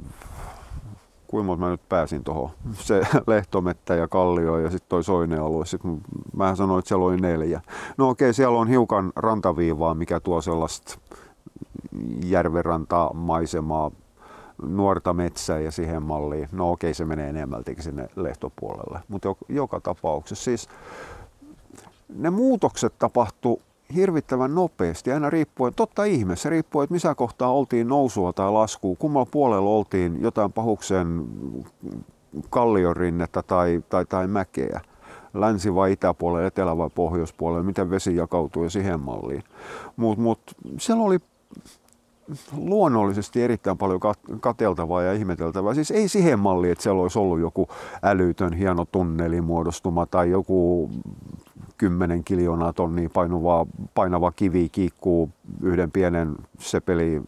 kuinka 1.27 1.55
mä 1.55 1.69
nyt 1.69 1.89
pääsin 1.89 2.23
tuohon, 2.23 2.49
se 2.73 3.01
lehtomettä 3.27 3.95
ja 3.95 4.07
kallio 4.07 4.57
ja 4.57 4.69
sitten 4.69 4.89
toi 4.89 5.03
soinen 5.03 5.41
alue. 5.41 5.65
Sitten 5.65 6.01
mä 6.35 6.55
sanoin, 6.55 6.79
että 6.79 6.89
siellä 6.89 7.05
oli 7.05 7.17
neljä. 7.17 7.61
No 7.97 8.09
okei, 8.09 8.33
siellä 8.33 8.59
on 8.59 8.67
hiukan 8.67 9.11
rantaviivaa, 9.15 9.93
mikä 9.93 10.19
tuo 10.19 10.41
sellaista 10.41 10.99
järvenrantamaisemaa 12.25 13.91
nuorta 14.61 15.13
metsää 15.13 15.59
ja 15.59 15.71
siihen 15.71 16.03
malliin. 16.03 16.49
No 16.51 16.71
okei, 16.71 16.93
se 16.93 17.05
menee 17.05 17.29
enemmältikin 17.29 17.83
sinne 17.83 18.07
lehtopuolelle. 18.15 18.99
Mutta 19.07 19.35
joka 19.49 19.79
tapauksessa 19.79 20.43
siis 20.43 20.69
ne 22.15 22.29
muutokset 22.29 22.93
tapahtu 22.99 23.61
hirvittävän 23.95 24.55
nopeasti, 24.55 25.11
aina 25.11 25.29
riippuen, 25.29 25.73
totta 25.73 26.03
ihme, 26.03 26.35
se 26.35 26.49
riippuu, 26.49 26.81
että 26.81 26.93
missä 26.93 27.15
kohtaa 27.15 27.53
oltiin 27.53 27.87
nousua 27.87 28.33
tai 28.33 28.51
laskua, 28.51 28.95
kummalla 28.99 29.27
puolella 29.31 29.69
oltiin 29.69 30.21
jotain 30.21 30.53
pahuksen 30.53 31.25
kalliorinnetta 32.49 33.43
tai, 33.43 33.83
tai, 33.89 34.05
tai 34.05 34.27
mäkeä, 34.27 34.81
länsi- 35.33 35.75
vai 35.75 35.91
itäpuolella, 35.91 36.47
etelä- 36.47 36.77
vai 36.77 36.89
pohjoispuolella, 36.95 37.63
miten 37.63 37.89
vesi 37.89 38.15
jakautuu 38.15 38.69
siihen 38.69 38.99
malliin. 38.99 39.43
Mutta 39.95 40.21
mut, 40.21 40.41
siellä 40.77 41.03
oli 41.03 41.17
luonnollisesti 42.57 43.43
erittäin 43.43 43.77
paljon 43.77 43.99
kateltavaa 44.39 45.03
ja 45.03 45.13
ihmeteltävää. 45.13 45.73
Siis 45.73 45.91
ei 45.91 46.07
siihen 46.07 46.39
malliin, 46.39 46.71
että 46.71 46.83
siellä 46.83 47.01
olisi 47.01 47.19
ollut 47.19 47.39
joku 47.39 47.67
älytön 48.03 48.53
hieno 48.53 48.85
tunnelimuodostuma 48.85 50.05
tai 50.05 50.29
joku 50.29 50.89
10 51.77 52.23
kiljoonaa 52.23 52.73
tonnia 52.73 53.09
painava, 53.13 53.65
painava 53.93 54.31
kivi 54.31 54.69
kiikkuu 54.69 55.29
yhden 55.61 55.91
pienen 55.91 56.35
sepeli 56.59 57.21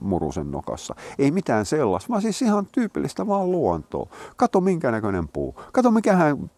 murusen 0.00 0.50
nokassa. 0.50 0.94
Ei 1.18 1.30
mitään 1.30 1.66
sellaista, 1.66 2.08
vaan 2.08 2.22
siis 2.22 2.42
ihan 2.42 2.66
tyypillistä 2.72 3.26
vaan 3.26 3.52
luontoa. 3.52 4.08
Kato 4.36 4.60
minkä 4.60 4.90
näköinen 4.90 5.28
puu. 5.28 5.54
Kato 5.72 5.90
mikähän 5.90 6.50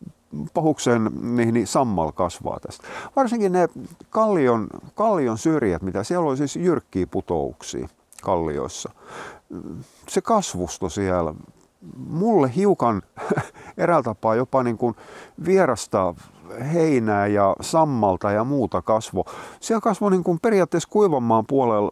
pahuksen 0.55 1.11
niin, 1.23 1.55
niin 1.55 1.67
sammal 1.67 2.13
kasvaa 2.13 2.61
tästä. 2.61 2.87
Varsinkin 3.17 3.53
ne 3.53 3.69
kallion, 4.11 4.67
kallion 4.95 5.39
syrjät, 5.39 5.83
mitä 5.83 6.05
siellä 6.05 6.29
oli 6.29 6.37
siis 6.37 6.57
jyrkkiä 6.57 7.07
putouksia 7.07 7.89
kallioissa. 8.23 8.91
Se 10.09 10.21
kasvusto 10.21 10.89
siellä, 10.89 11.35
mulle 12.09 12.53
hiukan 12.57 13.03
eräältä 13.79 14.05
tapaa 14.05 14.35
jopa 14.35 14.63
niin 14.63 14.79
kuin 14.79 14.95
vierasta 15.45 16.15
heinää 16.73 17.27
ja 17.27 17.57
sammalta 17.61 18.31
ja 18.31 18.45
muuta 18.45 18.83
kasvo. 18.83 19.25
Siellä 19.61 19.81
kasvoi 19.81 20.11
niin 20.11 20.25
kuin 20.25 20.41
periaatteessa 20.41 20.89
kuivanmaan 20.89 21.45
puolella 21.47 21.91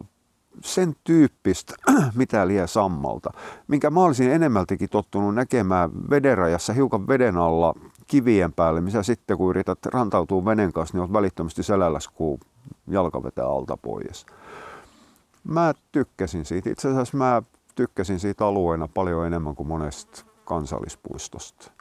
sen 0.63 0.95
tyyppistä, 1.03 1.73
mitä 2.15 2.47
lie 2.47 2.67
sammalta, 2.67 3.31
minkä 3.67 3.89
mä 3.89 4.03
olisin 4.03 4.31
enemmältikin 4.31 4.89
tottunut 4.89 5.35
näkemään 5.35 5.91
vedenrajassa 6.09 6.73
hiukan 6.73 7.07
veden 7.07 7.37
alla 7.37 7.73
kivien 8.07 8.53
päälle, 8.53 8.81
missä 8.81 9.03
sitten 9.03 9.37
kun 9.37 9.49
yrität 9.49 9.85
rantautua 9.85 10.45
venen 10.45 10.73
kanssa, 10.73 10.97
niin 10.97 11.01
olet 11.01 11.13
välittömästi 11.13 11.63
selälläs, 11.63 12.07
kun 12.07 12.39
jalka 12.87 13.23
vetää 13.23 13.45
alta 13.45 13.77
pois. 13.77 14.25
Mä 15.43 15.73
tykkäsin 15.91 16.45
siitä. 16.45 16.69
Itse 16.69 16.89
asiassa 16.89 17.17
mä 17.17 17.41
tykkäsin 17.75 18.19
siitä 18.19 18.45
alueena 18.45 18.87
paljon 18.87 19.27
enemmän 19.27 19.55
kuin 19.55 19.67
monesta 19.67 20.25
kansallispuistosta. 20.45 21.71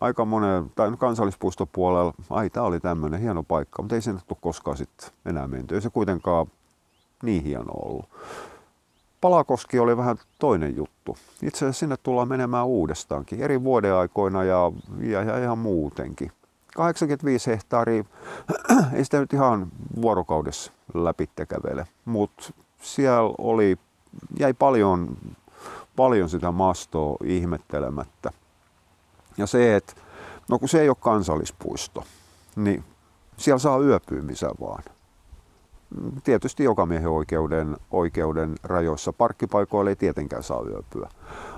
Aika 0.00 0.24
monen, 0.24 0.72
tai 0.74 0.92
kansallispuistopuolella, 0.98 2.14
ai 2.30 2.50
tää 2.50 2.62
oli 2.62 2.80
tämmöinen 2.80 3.20
hieno 3.20 3.42
paikka, 3.42 3.82
mutta 3.82 3.94
ei 3.94 4.02
sinne 4.02 4.20
tule 4.26 4.38
koskaan 4.40 4.76
sitten 4.76 5.10
enää 5.26 5.48
menty. 5.48 5.74
Ei 5.74 5.80
se 5.80 5.90
kuitenkaan 5.90 6.46
niin 7.22 7.42
hieno 7.44 7.72
ollut. 7.74 8.04
Palakoski 9.22 9.78
oli 9.78 9.96
vähän 9.96 10.16
toinen 10.38 10.76
juttu. 10.76 11.16
Itse 11.42 11.58
asiassa 11.58 11.80
sinne 11.80 11.96
tullaan 11.96 12.28
menemään 12.28 12.66
uudestaankin, 12.66 13.42
eri 13.42 13.62
vuodeaikoina 13.62 14.44
ja, 14.44 14.72
ja, 15.00 15.22
ja 15.22 15.38
ihan 15.38 15.58
muutenkin. 15.58 16.32
85 16.74 17.50
hehtaaria, 17.50 18.04
ei 18.94 19.04
sitä 19.04 19.20
nyt 19.20 19.32
ihan 19.32 19.68
vuorokaudessa 20.02 20.72
läpi 20.94 21.30
kävele, 21.48 21.86
mutta 22.04 22.52
siellä 22.82 23.34
oli, 23.38 23.76
jäi 24.38 24.54
paljon, 24.54 25.16
paljon 25.96 26.28
sitä 26.28 26.50
mastoa 26.50 27.16
ihmettelemättä. 27.24 28.30
Ja 29.36 29.46
se, 29.46 29.76
että 29.76 29.92
no 30.48 30.58
kun 30.58 30.68
se 30.68 30.80
ei 30.80 30.88
ole 30.88 30.96
kansallispuisto, 31.00 32.04
niin 32.56 32.84
siellä 33.36 33.58
saa 33.58 33.78
yöpyä 33.78 34.22
missä 34.22 34.50
vaan 34.60 34.84
tietysti 36.24 36.64
miehen 36.86 37.10
oikeuden, 37.10 37.76
oikeuden 37.90 38.54
rajoissa. 38.62 39.12
Parkkipaikoilla 39.12 39.90
ei 39.90 39.96
tietenkään 39.96 40.42
saa 40.42 40.62
yöpyä. 40.68 41.08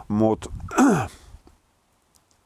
Mutta 0.08 0.50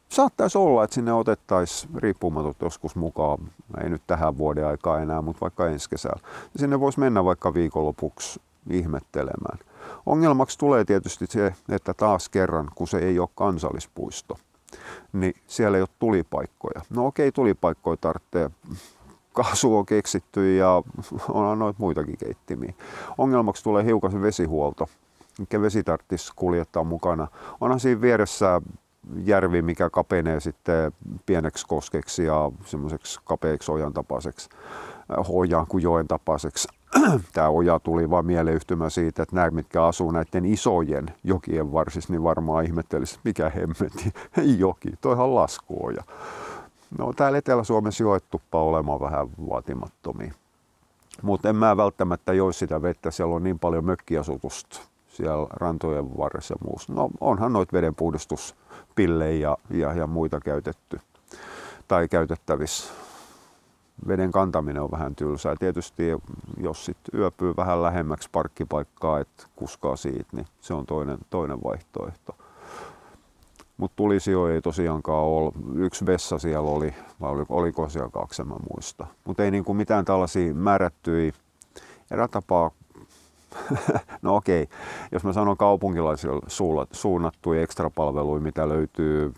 saattaisi 0.09 0.59
olla, 0.59 0.85
että 0.85 0.95
sinne 0.95 1.13
otettaisiin 1.13 1.95
riippumatot 1.97 2.57
joskus 2.61 2.97
mukaan, 2.97 3.39
ei 3.83 3.91
nyt 3.91 4.03
tähän 4.07 4.39
vuoden 4.39 4.67
aikaa 4.67 5.01
enää, 5.01 5.23
mutta 5.23 5.41
vaikka 5.41 5.67
ensi 5.67 5.91
kesällä. 5.91 6.21
Sinne 6.57 6.81
voisi 6.81 7.01
mennä 7.01 7.25
vaikka 7.25 7.55
viikonlopuksi 7.55 8.41
ihmettelemään. 8.71 9.59
Ongelmaksi 10.07 10.59
tulee 10.59 10.85
tietysti 10.85 11.27
se, 11.27 11.55
että 11.69 11.95
taas 11.95 12.29
kerran, 12.29 12.69
kun 12.75 12.89
se 12.89 12.99
ei 12.99 13.19
ole 13.19 13.29
kansallispuisto, 13.35 14.39
niin 15.13 15.35
siellä 15.47 15.79
ei 15.79 15.83
ole 15.83 15.89
tulipaikkoja. 15.99 16.81
No 16.91 17.07
okei, 17.07 17.33
tulipaikkoja 17.33 17.97
tarvitsee 17.97 18.51
kaasu 19.43 19.77
on 19.77 19.87
keksitty 19.87 20.57
ja 20.57 20.83
on 21.29 21.59
noita 21.59 21.79
muitakin 21.81 22.19
keittimiä. 22.19 22.73
Ongelmaksi 23.19 23.65
tulee 23.65 23.85
hiukan 23.85 24.13
se 24.13 24.23
vesihuolto, 24.23 24.87
mikä 25.39 25.61
vesi 25.61 25.85
tarvitsisi 25.85 26.33
kuljettaa 26.37 26.85
mukana. 26.85 27.29
Onhan 27.61 27.81
siinä 27.81 28.01
vieressä 28.01 28.61
järvi, 29.25 29.63
mikä 29.63 29.91
kapenee 29.91 30.41
sitten 30.41 30.93
pieneksi 31.27 31.67
koskeksi 31.67 32.25
ja 32.25 32.53
semmoiseksi 32.65 33.21
kapeaksi 33.25 33.73
ojan 33.73 33.93
tapaiseksi, 33.93 34.49
ojan 35.29 35.67
kuin 35.67 35.83
joen 35.83 36.09
tapaiseksi. 36.09 36.69
Tämä 37.33 37.49
oja 37.49 37.79
tuli 37.79 38.11
vaan 38.11 38.27
mieleyhtymä 38.27 38.91
siitä, 38.91 39.23
että 39.23 39.37
nämä, 39.37 39.51
mitkä 39.51 39.85
asuu 39.85 40.11
näiden 40.11 40.45
isojen 40.45 41.07
jokien 41.25 41.73
varsissa, 41.73 42.13
niin 42.13 42.23
varmaan 42.23 42.65
ihmettelisi, 42.65 43.19
mikä 43.25 43.49
hemmeti 43.49 44.13
joki, 44.59 44.89
toihan 45.01 45.35
laskuoja. 45.35 46.03
No 46.99 47.13
täällä 47.13 47.39
Etelä-Suomessa 47.39 48.03
joet 48.03 48.25
tuppaa 48.31 48.63
olemaan 48.63 49.01
vähän 49.01 49.29
vaatimattomia. 49.49 50.35
Mutta 51.23 51.49
en 51.49 51.57
mä 51.57 51.77
välttämättä 51.77 52.33
joi 52.33 52.55
sitä 52.55 52.83
vettä, 52.83 53.11
siellä 53.11 53.35
on 53.35 53.43
niin 53.43 53.59
paljon 53.59 53.85
mökkiasutusta 53.85 54.81
siellä 55.09 55.47
rantojen 55.51 56.19
varressa 56.19 56.55
ja 56.55 56.69
muussa. 56.69 56.93
No 56.93 57.09
onhan 57.21 57.53
noita 57.53 57.73
vedenpuhdistuspillejä 57.73 59.49
ja, 59.49 59.57
ja, 59.71 59.93
ja 59.93 60.07
muita 60.07 60.41
käytetty 60.41 61.01
tai 61.89 62.09
käytettävissä. 62.09 62.93
veden 64.09 64.33
kantaminen 64.33 64.83
on 64.83 64.91
vähän 64.91 65.15
tylsää. 65.15 65.55
Tietysti 65.59 66.03
jos 66.61 66.85
sit 66.85 66.97
yöpyy 67.15 67.55
vähän 67.57 67.83
lähemmäksi 67.83 68.29
parkkipaikkaa, 68.33 69.21
että 69.21 69.45
kuskaa 69.57 69.97
siitä, 69.97 70.29
niin 70.33 70.47
se 70.61 70.75
on 70.75 70.87
toinen, 70.87 71.19
toinen 71.31 71.63
vaihtoehto. 71.65 72.37
Mutta 73.79 73.97
tulisio 73.97 74.49
ei 74.49 74.63
tosiaankaan 74.63 75.25
ole. 75.25 75.53
Yksi 75.75 76.07
vessa 76.07 76.39
siellä 76.39 76.71
oli, 76.71 76.95
vai 77.21 77.31
oliko, 77.31 77.57
oliko 77.57 77.89
siellä 77.89 78.11
kaksi, 78.11 78.43
en 78.43 78.49
muista. 78.49 79.07
Mutta 79.25 79.45
ei 79.45 79.51
niinku 79.51 79.75
mitään 79.75 80.05
tällaisia 80.05 80.55
määrättyjä 80.55 81.33
erätapaa 82.11 82.71
no 84.23 84.37
okei, 84.37 84.69
jos 85.13 85.25
mä 85.25 85.33
sanon 85.33 85.57
kaupunkilaisille 85.57 86.41
suunnattuja 86.93 87.63
ekstrapalveluja, 87.63 88.41
mitä 88.41 88.69
löytyy 88.69 89.33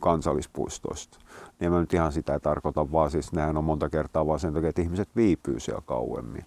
kansallispuistoista, 0.00 1.18
niin 1.60 1.72
mä 1.72 1.80
nyt 1.80 1.94
ihan 1.94 2.12
sitä 2.12 2.40
tarkoita, 2.40 2.92
vaan 2.92 3.10
siis 3.10 3.32
nehän 3.32 3.56
on 3.56 3.64
monta 3.64 3.88
kertaa 3.88 4.26
vaan 4.26 4.40
sen 4.40 4.54
takia, 4.54 4.68
että 4.68 4.82
ihmiset 4.82 5.08
viipyy 5.16 5.60
siellä 5.60 5.82
kauemmin. 5.86 6.44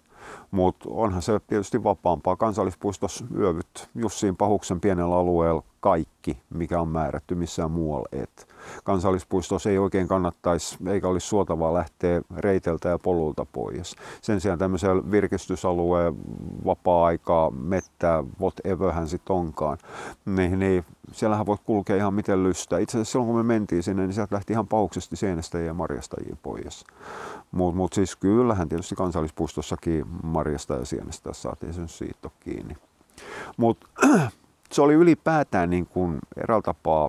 Mutta 0.50 0.88
onhan 0.88 1.22
se 1.22 1.40
tietysti 1.46 1.84
vapaampaa. 1.84 2.36
Kansallispuistossa 2.36 3.24
yövyt 3.36 3.88
Jussiin 3.94 4.36
Pahuksen 4.36 4.80
pienellä 4.80 5.16
alueella 5.16 5.62
kaikki, 5.80 6.38
mikä 6.50 6.80
on 6.80 6.88
määrätty 6.88 7.34
missään 7.34 7.70
muualla 7.70 8.08
et. 8.12 8.48
Kansallispuistossa 8.84 9.70
ei 9.70 9.78
oikein 9.78 10.08
kannattaisi 10.08 10.78
eikä 10.86 11.08
olisi 11.08 11.26
suotavaa 11.26 11.74
lähteä 11.74 12.22
reiteltä 12.36 12.88
ja 12.88 12.98
polulta 12.98 13.46
pois. 13.52 13.96
Sen 14.22 14.40
sijaan 14.40 14.58
tämmöisellä 14.58 15.10
virkistysalueen 15.10 16.14
vapaa-aikaa, 16.64 17.50
mettää, 17.50 18.24
whatever 18.40 18.92
hän 18.92 19.08
sitten 19.08 19.36
onkaan, 19.36 19.78
niin, 20.26 20.58
niin 20.58 20.84
siellähän 21.12 21.46
voit 21.46 21.60
kulkea 21.64 21.96
ihan 21.96 22.14
miten 22.14 22.42
lystää. 22.42 22.78
Itse 22.78 22.98
asiassa 22.98 23.12
silloin 23.12 23.26
kun 23.26 23.36
me 23.36 23.42
mentiin 23.42 23.82
sinne, 23.82 24.02
niin 24.02 24.14
sieltä 24.14 24.34
lähti 24.34 24.52
ihan 24.52 24.68
pauksesti 24.68 25.16
seinästä 25.16 25.58
ja 25.58 25.74
marjastajia 25.74 26.36
pois. 26.42 26.84
Mutta 27.50 27.76
mut 27.76 27.92
siis 27.92 28.16
kyllähän 28.16 28.68
tietysti 28.68 28.94
kansallispuistossakin 28.94 30.04
marjasta 30.22 30.74
ja 30.74 30.84
sienestä 30.84 31.32
saatiin 31.32 31.74
sen 31.74 31.88
siitä 31.88 32.30
kiinni. 32.40 32.76
Mutta 33.56 33.86
se 34.72 34.82
oli 34.82 34.94
ylipäätään 34.94 35.70
niin 35.70 35.86
kuin 35.86 36.18
eräällä 36.36 36.62
tapaa 36.62 37.08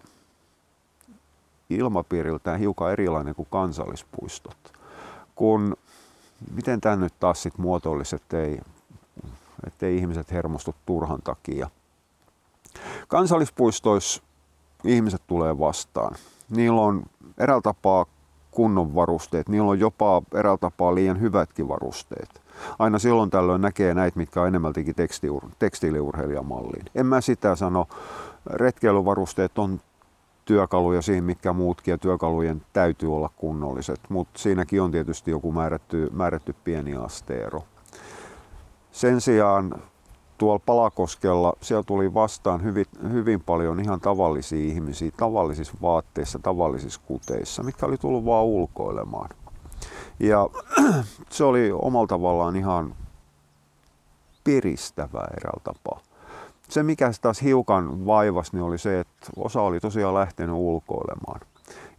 ilmapiiriltään 1.69 2.59
hiukan 2.59 2.91
erilainen 2.91 3.35
kuin 3.35 3.47
kansallispuistot. 3.51 4.57
Kun, 5.35 5.75
miten 6.55 6.81
tämä 6.81 6.95
nyt 6.95 7.13
taas 7.19 7.43
sit 7.43 7.57
muotoilisi, 7.57 8.15
ettei, 8.15 8.59
ettei 9.67 9.97
ihmiset 9.97 10.31
hermostu 10.31 10.75
turhan 10.85 11.21
takia. 11.23 11.69
Kansallispuistoissa 13.07 14.23
ihmiset 14.83 15.21
tulee 15.27 15.59
vastaan. 15.59 16.15
Niillä 16.49 16.81
on 16.81 17.03
eräällä 17.37 17.61
tapaa 17.61 18.05
kunnon 18.51 18.95
varusteet. 18.95 19.49
Niillä 19.49 19.69
on 19.69 19.79
jopa 19.79 20.21
eräällä 20.33 20.57
tapaa 20.57 20.95
liian 20.95 21.21
hyvätkin 21.21 21.67
varusteet. 21.67 22.38
Aina 22.79 22.99
silloin 22.99 23.29
tällöin 23.29 23.61
näkee 23.61 23.93
näitä, 23.93 24.19
mitkä 24.19 24.41
on 24.41 24.47
enemmältikin 24.47 24.95
tekstiiliurheilijamalliin. 25.59 26.85
En 26.95 27.05
mä 27.05 27.21
sitä 27.21 27.55
sano. 27.55 27.87
Retkeilyvarusteet 28.45 29.57
on 29.57 29.81
työkaluja 30.45 31.01
siinä, 31.01 31.21
mitkä 31.21 31.53
muutkin, 31.53 31.91
ja 31.91 31.97
työkalujen 31.97 32.61
täytyy 32.73 33.15
olla 33.15 33.29
kunnolliset, 33.35 33.99
mutta 34.09 34.39
siinäkin 34.39 34.81
on 34.81 34.91
tietysti 34.91 35.31
joku 35.31 35.51
määrätty, 35.51 36.09
määrätty 36.13 36.55
pieni 36.63 36.95
asteero. 36.95 37.63
Sen 38.91 39.21
sijaan 39.21 39.81
tuolla 40.37 40.59
Palakoskella 40.65 41.53
siellä 41.61 41.83
tuli 41.83 42.13
vastaan 42.13 42.63
hyvin, 42.63 42.85
hyvin 43.11 43.41
paljon 43.41 43.79
ihan 43.79 43.99
tavallisia 43.99 44.65
ihmisiä, 44.65 45.11
tavallisissa 45.17 45.73
vaatteissa, 45.81 46.39
tavallisissa 46.39 47.01
kuteissa, 47.05 47.63
mitkä 47.63 47.85
oli 47.85 47.97
tullut 47.97 48.25
vaan 48.25 48.45
ulkoilemaan. 48.45 49.29
Ja 50.19 50.49
se 51.29 51.43
oli 51.43 51.71
omalla 51.71 52.07
tavallaan 52.07 52.55
ihan 52.55 52.95
piristävää 54.43 55.27
eräällä 55.37 55.61
tapaa. 55.63 55.99
Se, 56.69 56.83
mikä 56.83 57.11
taas 57.21 57.41
hiukan 57.41 58.05
vaivasi, 58.05 58.51
niin 58.53 58.63
oli 58.63 58.77
se, 58.77 58.99
että 58.99 59.27
osa 59.35 59.61
oli 59.61 59.79
tosiaan 59.79 60.13
lähtenyt 60.13 60.55
ulkoilemaan. 60.55 61.41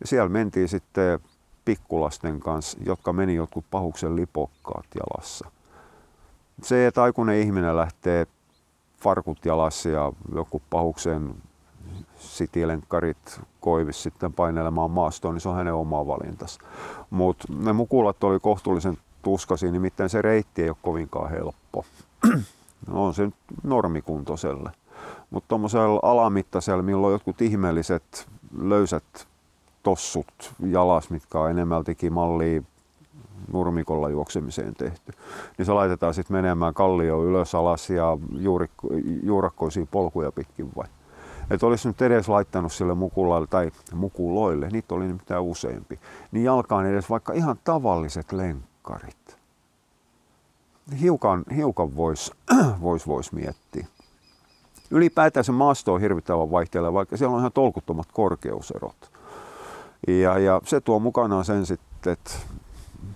Ja 0.01 0.07
siellä 0.07 0.29
mentiin 0.29 0.69
sitten 0.69 1.21
pikkulasten 1.65 2.41
kanssa, 2.41 2.79
jotka 2.87 3.13
meni 3.13 3.35
jotkut 3.35 3.65
pahuksen 3.71 4.17
lipokkaat 4.17 4.87
jalassa. 4.95 5.51
Se, 6.63 6.87
että 6.87 7.03
aikuinen 7.03 7.39
ihminen 7.39 7.77
lähtee 7.77 8.27
farkut 8.99 9.45
jalassa 9.45 9.89
ja 9.89 10.13
joku 10.35 10.63
pahuksen 10.71 11.35
sitilenkkarit 12.21 13.41
koivis 13.61 14.03
sitten 14.03 14.33
painelemaan 14.33 14.91
maastoon, 14.91 15.35
niin 15.35 15.41
se 15.41 15.49
on 15.49 15.57
hänen 15.57 15.75
oma 15.75 16.07
valintas. 16.07 16.59
Mutta 17.11 17.45
ne 17.59 17.73
mukulat 17.73 18.25
oli 18.25 18.41
kohtuullisen 18.41 18.99
tuskasi, 19.23 19.71
nimittäin 19.71 20.11
se 20.11 20.23
reitti 20.23 20.63
ei 20.63 20.69
ole 20.69 20.77
kovinkaan 20.83 21.31
helppo. 21.31 21.85
no 22.87 23.07
on 23.07 23.15
se 23.15 23.31
normikuntoiselle. 23.63 24.71
Mutta 25.31 25.49
tuommoisella 25.49 26.01
alamittaisella, 26.03 26.83
milloin 26.83 27.13
jotkut 27.13 27.43
ihmeelliset 27.43 28.29
löysät 28.59 29.27
tossut 29.83 30.53
jalas, 30.67 31.11
mitkä 31.11 31.41
on 31.41 31.51
enemmältikin 31.51 32.13
mallia 32.13 32.63
nurmikolla 33.53 34.09
juoksemiseen 34.09 34.75
tehty, 34.75 35.13
niin 35.59 35.67
se 35.67 35.73
laitetaan 35.73 36.15
sitten 36.15 36.37
menemään 36.37 36.75
kallio 36.75 37.25
ylös 37.25 37.55
alas 37.55 37.91
ja 37.91 38.19
juurikko, 38.39 38.89
juurakkoisia 39.23 39.87
polkuja 39.91 40.33
pitkin 40.33 40.71
vai. 40.77 40.87
Että 41.51 41.67
olisi 41.67 41.89
nyt 41.89 42.03
edes 42.03 42.29
laittanut 42.29 42.73
sille 42.73 42.95
mukulalle 42.95 43.47
tai 43.47 43.71
mukuloille, 43.95 44.69
niitä 44.69 44.95
oli 44.95 45.07
nimittäin 45.07 45.43
useampi, 45.43 46.01
niin 46.33 46.45
jalkaan 46.45 46.87
edes 46.87 47.11
vaikka 47.11 47.33
ihan 47.33 47.59
tavalliset 47.65 48.33
lenkkarit. 48.33 49.39
Hiukan, 51.01 51.45
hiukan 51.57 51.97
voisi 51.97 52.33
vois, 52.83 53.07
vois 53.07 53.33
miettiä. 53.33 53.87
Ylipäätään 54.91 55.45
se 55.45 55.53
maasto 55.53 55.95
on 55.95 56.01
hirvittävän 56.01 56.51
vaihteella, 56.51 56.93
vaikka 56.93 57.17
siellä 57.17 57.35
on 57.35 57.41
ihan 57.41 57.53
tolkuttomat 57.53 58.13
korkeuserot. 58.13 59.11
Ja, 60.09 60.39
ja 60.39 60.61
se 60.65 60.81
tuo 60.81 60.99
mukanaan 60.99 61.45
sen 61.45 61.67
sitten, 61.67 62.13
että 62.13 62.31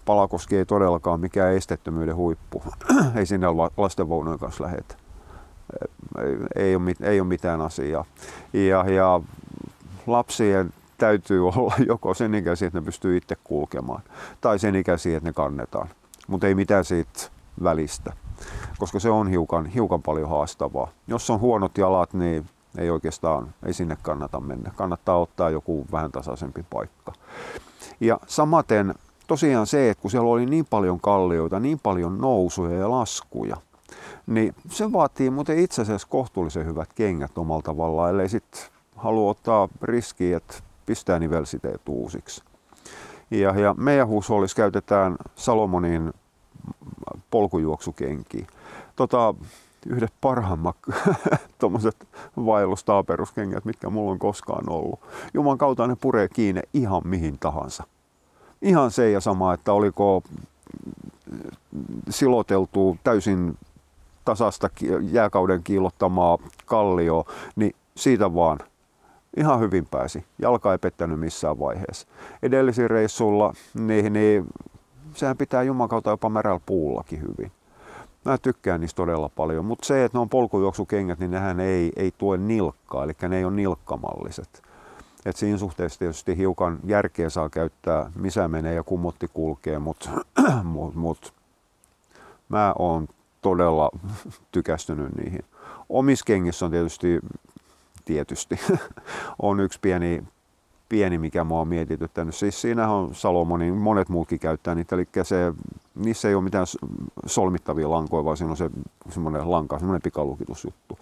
Palakoski 0.05 0.57
ei 0.57 0.66
todellakaan 0.66 1.20
mikään 1.20 1.55
estettömyyden 1.55 2.16
huippu. 2.16 2.62
ei 3.16 3.27
sinne 3.27 3.47
lastenvaunujen 3.77 4.38
kanssa 4.38 4.64
lähetä. 4.64 5.03
Ei, 6.18 6.64
ei, 6.64 6.77
ole, 6.77 6.94
ei 7.00 7.20
ole 7.20 7.29
mitään 7.29 7.61
asiaa. 7.61 8.05
Ja, 8.53 8.90
ja 8.90 9.20
lapsien 10.07 10.72
täytyy 10.98 11.46
olla 11.48 11.74
joko 11.87 12.14
sen 12.14 12.35
ikäisiä, 12.35 12.68
että 12.68 12.81
ne 12.81 12.85
pystyy 12.85 13.16
itse 13.16 13.37
kulkemaan, 13.44 14.03
tai 14.40 14.59
sen 14.59 14.77
ikäisiä, 14.77 15.16
että 15.16 15.29
ne 15.29 15.33
kannetaan. 15.33 15.88
Mutta 16.29 16.46
ei 16.46 16.55
mitään 16.55 16.85
siitä 16.85 17.20
välistä, 17.62 18.12
koska 18.79 19.00
se 19.00 19.11
on 19.11 19.29
hiukan, 19.29 19.66
hiukan 19.66 20.03
paljon 20.03 20.29
haastavaa. 20.29 20.88
Jos 21.07 21.31
on 21.31 21.40
huonot 21.40 21.79
jalat, 21.79 22.14
niin 22.14 22.46
ei 22.79 22.90
oikeastaan, 22.90 23.55
ei 23.66 23.72
sinne 23.72 23.96
kannata 24.03 24.40
mennä. 24.40 24.70
Kannattaa 24.77 25.18
ottaa 25.18 25.50
joku 25.50 25.87
vähän 25.92 26.12
tasaisempi 26.12 26.64
paikka. 26.70 27.12
Ja 28.00 28.20
samaten 28.27 28.94
tosiaan 29.27 29.66
se, 29.66 29.90
että 29.90 30.03
kun 30.03 30.11
siellä 30.11 30.31
oli 30.31 30.46
niin 30.46 30.66
paljon 30.70 31.00
kallioita, 31.00 31.61
niin 31.61 31.81
paljon 31.83 32.18
nousuja 32.18 32.79
ja 32.79 32.90
laskuja, 32.90 33.57
niin 34.26 34.54
se 34.70 34.92
vaatii 34.92 35.30
muuten 35.30 35.58
itse 35.58 35.82
asiassa 35.82 36.08
kohtuullisen 36.08 36.66
hyvät 36.66 36.92
kengät 36.92 37.38
omalla 37.38 37.62
tavallaan, 37.62 38.10
ellei 38.10 38.28
sitten 38.28 38.60
halua 38.96 39.30
ottaa 39.30 39.68
riskiä, 39.82 40.37
että 40.37 40.54
pistää 40.87 41.18
nivelsiteet 41.18 41.88
uusiksi. 41.88 42.42
Ja, 43.30 43.58
ja 43.60 43.74
meidän 43.74 44.08
huushollissa 44.08 44.56
käytetään 44.56 45.16
Salomonin 45.34 46.12
polkujuoksukenkiä. 47.30 48.46
Tota, 48.96 49.34
yhdet 49.87 50.12
parhaimmat 50.20 50.76
tuommoiset 51.58 52.08
vaellustaaperuskengät, 52.37 53.64
mitkä 53.64 53.90
mulla 53.90 54.12
on 54.12 54.18
koskaan 54.18 54.70
ollut. 54.70 55.00
Juman 55.34 55.58
kautta 55.58 55.87
ne 55.87 55.96
puree 55.96 56.28
kiinni 56.28 56.62
ihan 56.74 57.02
mihin 57.04 57.38
tahansa 57.38 57.84
ihan 58.64 58.90
se 58.90 59.10
ja 59.10 59.20
sama, 59.20 59.54
että 59.54 59.72
oliko 59.72 60.22
siloteltu 62.08 62.96
täysin 63.04 63.58
tasasta 64.24 64.70
jääkauden 65.10 65.62
kiillottamaa 65.62 66.38
kallio, 66.66 67.24
niin 67.56 67.74
siitä 67.96 68.34
vaan 68.34 68.58
ihan 69.37 69.60
hyvin 69.60 69.87
pääsi. 69.87 70.24
Jalka 70.38 70.72
ei 70.72 70.78
pettänyt 70.78 71.20
missään 71.20 71.58
vaiheessa. 71.58 72.08
Edellisin 72.42 72.90
reissulla, 72.90 73.52
niin, 73.74 74.12
niin 74.12 74.46
sehän 75.14 75.37
pitää 75.37 75.62
jumakauta 75.62 76.10
jopa 76.10 76.28
märällä 76.28 76.60
puullakin 76.66 77.20
hyvin. 77.20 77.52
Mä 78.24 78.38
tykkään 78.38 78.80
niistä 78.80 78.96
todella 78.96 79.28
paljon, 79.28 79.64
mutta 79.64 79.87
se, 79.87 80.04
että 80.04 80.18
ne 80.18 80.20
on 80.20 80.28
polkujuoksukengät, 80.28 81.18
niin 81.18 81.30
nehän 81.30 81.60
ei, 81.60 81.92
ei 81.96 82.12
tue 82.18 82.37
nilkkaa, 82.37 83.04
eli 83.04 83.12
ne 83.28 83.37
ei 83.37 83.44
ole 83.44 83.54
nilkkamalliset. 83.54 84.62
Et 85.26 85.37
siinä 85.37 85.58
suhteessa 85.58 85.98
tietysti 85.98 86.37
hiukan 86.37 86.78
järkeä 86.84 87.30
saa 87.30 87.48
käyttää, 87.48 88.10
missä 88.14 88.48
menee 88.48 88.74
ja 88.74 88.82
kummotti 88.82 89.28
kulkee, 89.34 89.78
mutta 89.78 90.10
mut, 90.64 90.94
mut, 90.94 91.32
mä 92.48 92.74
oon 92.78 93.08
todella 93.44 93.90
tykästynyt 94.52 95.16
niihin. 95.16 95.44
Omissa 95.88 96.24
kengissä 96.24 96.64
on 96.64 96.70
tietysti, 96.70 97.20
tietysti 98.04 98.61
on 99.42 99.61
yksi 99.61 99.78
pieni 99.83 100.24
pieni, 100.88 101.18
mikä 101.18 101.44
mua 101.44 101.61
on 101.61 101.68
mietityttänyt. 101.68 102.35
Siis 102.35 102.61
siinähän 102.61 102.94
on 102.94 103.14
Salomonin, 103.14 103.74
monet 103.74 104.09
muutkin 104.09 104.38
käyttää 104.38 104.74
niitä, 104.74 104.96
eli 104.96 105.09
se, 105.22 105.52
niissä 105.94 106.28
ei 106.28 106.35
ole 106.35 106.44
mitään 106.44 106.66
solmittavia 107.26 107.90
lankoja, 107.90 108.24
vaan 108.24 108.37
siinä 108.37 108.50
on 108.50 108.57
se 108.57 108.70
semmoinen 109.11 109.50
lanka, 109.50 109.78
semmoinen 109.78 110.02
pikalukitusjuttu. 110.02 110.98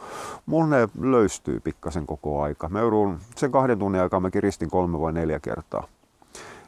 Mulla 0.46 0.66
ne 0.66 0.88
löystyy 1.00 1.60
pikkasen 1.60 2.06
koko 2.06 2.42
aika. 2.42 2.68
Mä 2.68 2.80
joudun, 2.80 3.18
sen 3.36 3.52
kahden 3.52 3.78
tunnin 3.78 4.00
aikaa 4.02 4.20
mä 4.20 4.30
kiristin 4.30 4.70
kolme 4.70 5.00
vai 5.00 5.12
neljä 5.12 5.40
kertaa. 5.40 5.86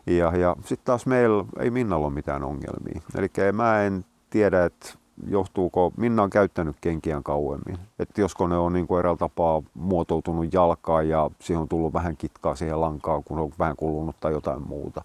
Ja, 0.07 0.37
ja 0.37 0.57
sitten 0.61 0.85
taas 0.85 1.07
meillä 1.07 1.45
ei 1.59 1.71
Minnalla 1.71 2.07
ole 2.07 2.15
mitään 2.15 2.45
ongelmia. 2.45 3.01
Eli 3.19 3.31
mä 3.53 3.83
en 3.83 4.05
tiedä, 4.31 4.65
että 4.65 4.95
johtuuko, 5.29 5.93
Minna 5.97 6.23
on 6.23 6.31
käyttänyt 6.31 6.77
kenkiään 6.81 7.23
kauemmin. 7.23 7.79
Että 7.99 8.21
josko 8.21 8.47
ne 8.47 8.57
on 8.57 8.73
niin 8.73 8.87
kuin 8.87 8.99
eräällä 8.99 9.19
tapaa 9.19 9.63
muotoutunut 9.75 10.53
jalkaan 10.53 11.09
ja 11.09 11.31
siihen 11.41 11.61
on 11.61 11.69
tullut 11.69 11.93
vähän 11.93 12.17
kitkaa 12.17 12.55
siihen 12.55 12.81
lankaan, 12.81 13.25
kun 13.25 13.39
on 13.39 13.53
vähän 13.59 13.77
kulunut 13.77 14.17
tai 14.21 14.33
jotain 14.33 14.69
muuta. 14.69 15.05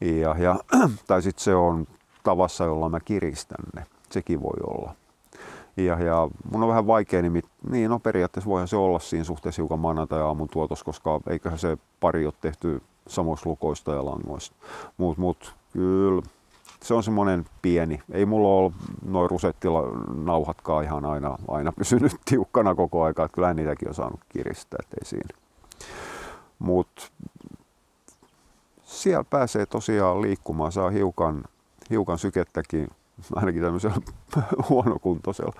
Ja, 0.00 0.34
ja, 0.38 0.56
tai 1.06 1.22
sitten 1.22 1.44
se 1.44 1.54
on 1.54 1.86
tavassa, 2.22 2.64
jolla 2.64 2.88
mä 2.88 3.00
kiristän 3.00 3.64
ne. 3.76 3.86
Sekin 4.10 4.42
voi 4.42 4.56
olla. 4.66 4.94
Ja, 5.76 6.02
ja 6.02 6.28
mun 6.52 6.62
on 6.62 6.68
vähän 6.68 6.86
vaikea 6.86 7.22
nimi, 7.22 7.42
niin 7.70 7.90
no 7.90 7.98
periaatteessa 7.98 8.50
voihan 8.50 8.68
se 8.68 8.76
olla 8.76 8.98
siinä 8.98 9.24
suhteessa 9.24 9.62
hiukan 9.62 9.78
maanantai-aamun 9.78 10.48
tuotos, 10.48 10.84
koska 10.84 11.20
eiköhän 11.30 11.58
se 11.58 11.78
pari 12.00 12.26
ole 12.26 12.34
tehty 12.40 12.82
samoista 13.08 13.48
lukoista 13.48 13.92
ja 13.92 14.04
langoista. 14.04 14.56
Mutta 14.96 15.20
mut, 15.20 15.54
kyllä 15.72 16.22
se 16.82 16.94
on 16.94 17.02
semmoinen 17.02 17.44
pieni. 17.62 18.02
Ei 18.12 18.26
mulla 18.26 18.48
ole 18.48 18.72
noin 19.04 19.30
rusettinauhatkaan 19.30 20.84
ihan 20.84 21.04
aina, 21.04 21.38
aina 21.48 21.72
pysynyt 21.72 22.16
tiukkana 22.30 22.74
koko 22.74 23.02
aika. 23.02 23.24
Että 23.24 23.54
niitäkin 23.54 23.88
on 23.88 23.94
saanut 23.94 24.20
kiristää, 24.28 24.78
ettei 24.82 25.04
siinä. 25.04 25.38
Mutta 26.58 27.02
siellä 28.82 29.24
pääsee 29.24 29.66
tosiaan 29.66 30.22
liikkumaan, 30.22 30.72
saa 30.72 30.90
hiukan, 30.90 31.44
hiukan 31.90 32.18
sykettäkin, 32.18 32.88
ainakin 33.34 33.62
tämmöisellä 33.62 33.96
huonokuntoisella, 34.68 35.52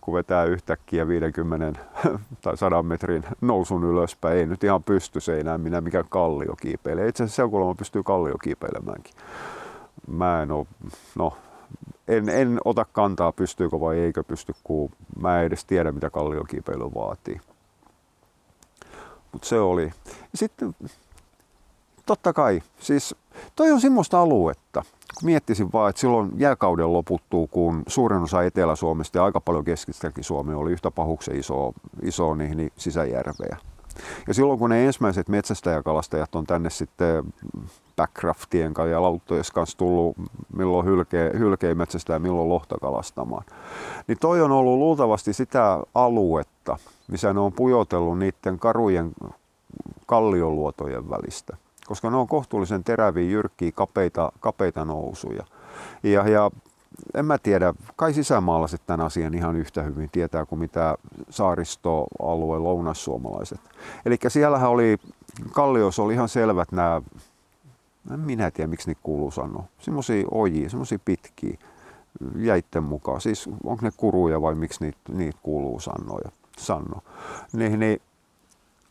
kun 0.00 0.14
vetää 0.14 0.44
yhtäkkiä 0.44 1.08
50 1.08 1.80
tai 2.42 2.56
100 2.56 2.82
metrin 2.82 3.24
nousun 3.40 3.84
ylöspäin. 3.84 4.38
Ei 4.38 4.46
nyt 4.46 4.64
ihan 4.64 4.82
pysty, 4.82 5.20
se 5.20 5.36
ei 5.36 5.44
näe 5.44 5.58
minä 5.58 5.80
mikään 5.80 6.04
kallio 6.08 6.56
kiipeilee. 6.56 7.08
Itse 7.08 7.24
asiassa 7.24 7.36
Seukulama 7.36 7.74
pystyy 7.74 8.02
kallio 8.02 8.34
kiipeilemäänkin 8.42 9.14
mä 10.10 10.42
en 10.42 10.52
ole, 10.52 10.66
no, 11.14 11.32
en, 12.08 12.28
en 12.28 12.60
ota 12.64 12.84
kantaa 12.84 13.32
pystyykö 13.32 13.80
vai 13.80 13.98
eikö 13.98 14.24
pysty, 14.24 14.54
kun 14.64 14.90
mä 15.20 15.40
en 15.40 15.46
edes 15.46 15.64
tiedä 15.64 15.92
mitä 15.92 16.10
kalliokiipeily 16.10 16.94
vaatii. 16.94 17.40
Mutta 19.32 19.48
se 19.48 19.60
oli. 19.60 19.92
Sitten 20.34 20.74
totta 22.06 22.32
kai, 22.32 22.62
siis 22.80 23.14
toi 23.56 23.72
on 23.72 23.80
semmoista 23.80 24.20
aluetta, 24.20 24.82
miettisin 25.22 25.72
vaan, 25.72 25.90
että 25.90 26.00
silloin 26.00 26.30
jääkauden 26.36 26.92
loputtuu, 26.92 27.46
kun 27.46 27.82
suurin 27.86 28.22
osa 28.22 28.42
Etelä-Suomesta 28.42 29.18
ja 29.18 29.24
aika 29.24 29.40
paljon 29.40 29.64
keskistäkin 29.64 30.24
Suomea 30.24 30.56
oli 30.56 30.72
yhtä 30.72 30.90
pahuksen 30.90 31.36
iso, 31.36 31.72
iso 32.02 32.34
niin, 32.34 32.56
niin 32.56 32.72
sisäjärveä. 32.76 33.56
Ja 34.28 34.34
silloin 34.34 34.58
kun 34.58 34.70
ne 34.70 34.86
ensimmäiset 34.86 35.28
metsästäjäkalastajat 35.28 36.34
on 36.34 36.46
tänne 36.46 36.70
sitten 36.70 37.24
backcraftien 37.96 38.74
ja 38.90 39.02
lauttojen 39.02 39.44
kanssa 39.54 39.78
tullut, 39.78 40.16
milloin 40.56 40.86
hylkeä, 40.86 41.30
hylkeä 41.38 41.74
metsästää 41.74 42.16
ja 42.16 42.20
milloin 42.20 42.48
lohta 42.48 42.76
kalastamaan. 42.80 43.44
Niin 44.06 44.18
toi 44.20 44.40
on 44.40 44.52
ollut 44.52 44.78
luultavasti 44.78 45.32
sitä 45.32 45.80
aluetta, 45.94 46.78
missä 47.08 47.32
ne 47.32 47.40
on 47.40 47.52
pujotellut 47.52 48.18
niiden 48.18 48.58
karujen 48.58 49.12
kallioluotojen 50.06 51.10
välistä. 51.10 51.56
Koska 51.86 52.10
ne 52.10 52.16
on 52.16 52.28
kohtuullisen 52.28 52.84
teräviä, 52.84 53.30
jyrkkiä, 53.30 53.72
kapeita, 53.72 54.32
kapeita 54.40 54.84
nousuja. 54.84 55.44
Ja, 56.02 56.28
ja 56.28 56.50
en 57.14 57.24
mä 57.24 57.38
tiedä, 57.38 57.74
kai 57.96 58.14
sisämaalaiset 58.14 58.80
tämän 58.86 59.06
asian 59.06 59.34
ihan 59.34 59.56
yhtä 59.56 59.82
hyvin 59.82 60.10
tietää 60.10 60.46
kuin 60.46 60.58
mitä 60.58 60.94
saaristoalue 61.30 62.58
lounassuomalaiset. 62.58 63.60
Eli 64.06 64.18
siellähän 64.28 64.70
oli, 64.70 64.96
Kalliossa 65.52 66.02
oli 66.02 66.14
ihan 66.14 66.28
selvät 66.28 66.72
nämä, 66.72 67.02
en 68.12 68.20
minä 68.20 68.50
tiedä 68.50 68.70
miksi 68.70 68.88
niitä 68.88 69.00
kuuluu 69.02 69.30
sanoa, 69.30 69.64
semmoisia 69.78 70.26
ojia, 70.30 70.70
semmoisia 70.70 70.98
pitkiä 71.04 71.58
jäitten 72.36 72.82
mukaan. 72.82 73.20
Siis 73.20 73.48
onko 73.64 73.78
ne 73.82 73.90
kuruja 73.96 74.42
vai 74.42 74.54
miksi 74.54 74.84
niitä, 74.84 74.98
niitä 75.08 75.38
kuuluu 75.42 75.80
sanoa. 75.80 76.20
Sanno. 76.58 77.02
Niin, 77.52 77.80
niin, 77.80 78.00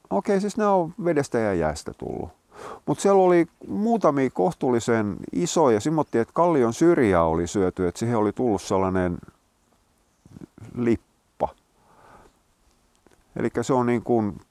okei, 0.09 0.41
siis 0.41 0.57
ne 0.57 0.65
on 0.65 0.93
vedestä 1.05 1.37
ja 1.37 1.53
jäästä 1.53 1.93
tullut. 1.93 2.38
Mutta 2.85 3.01
siellä 3.01 3.21
oli 3.21 3.47
muutamia 3.67 4.29
kohtuullisen 4.29 5.15
isoja. 5.33 5.79
Simottiin, 5.79 6.21
että 6.21 6.33
kallion 6.33 6.73
syrjää 6.73 7.23
oli 7.23 7.47
syöty, 7.47 7.87
että 7.87 7.99
siihen 7.99 8.17
oli 8.17 8.33
tullut 8.33 8.61
sellainen 8.61 9.17
lippa. 10.75 11.49
Eli 13.35 13.49
se 13.61 13.73
on 13.73 13.85
niin 13.85 14.03
kuin, 14.03 14.41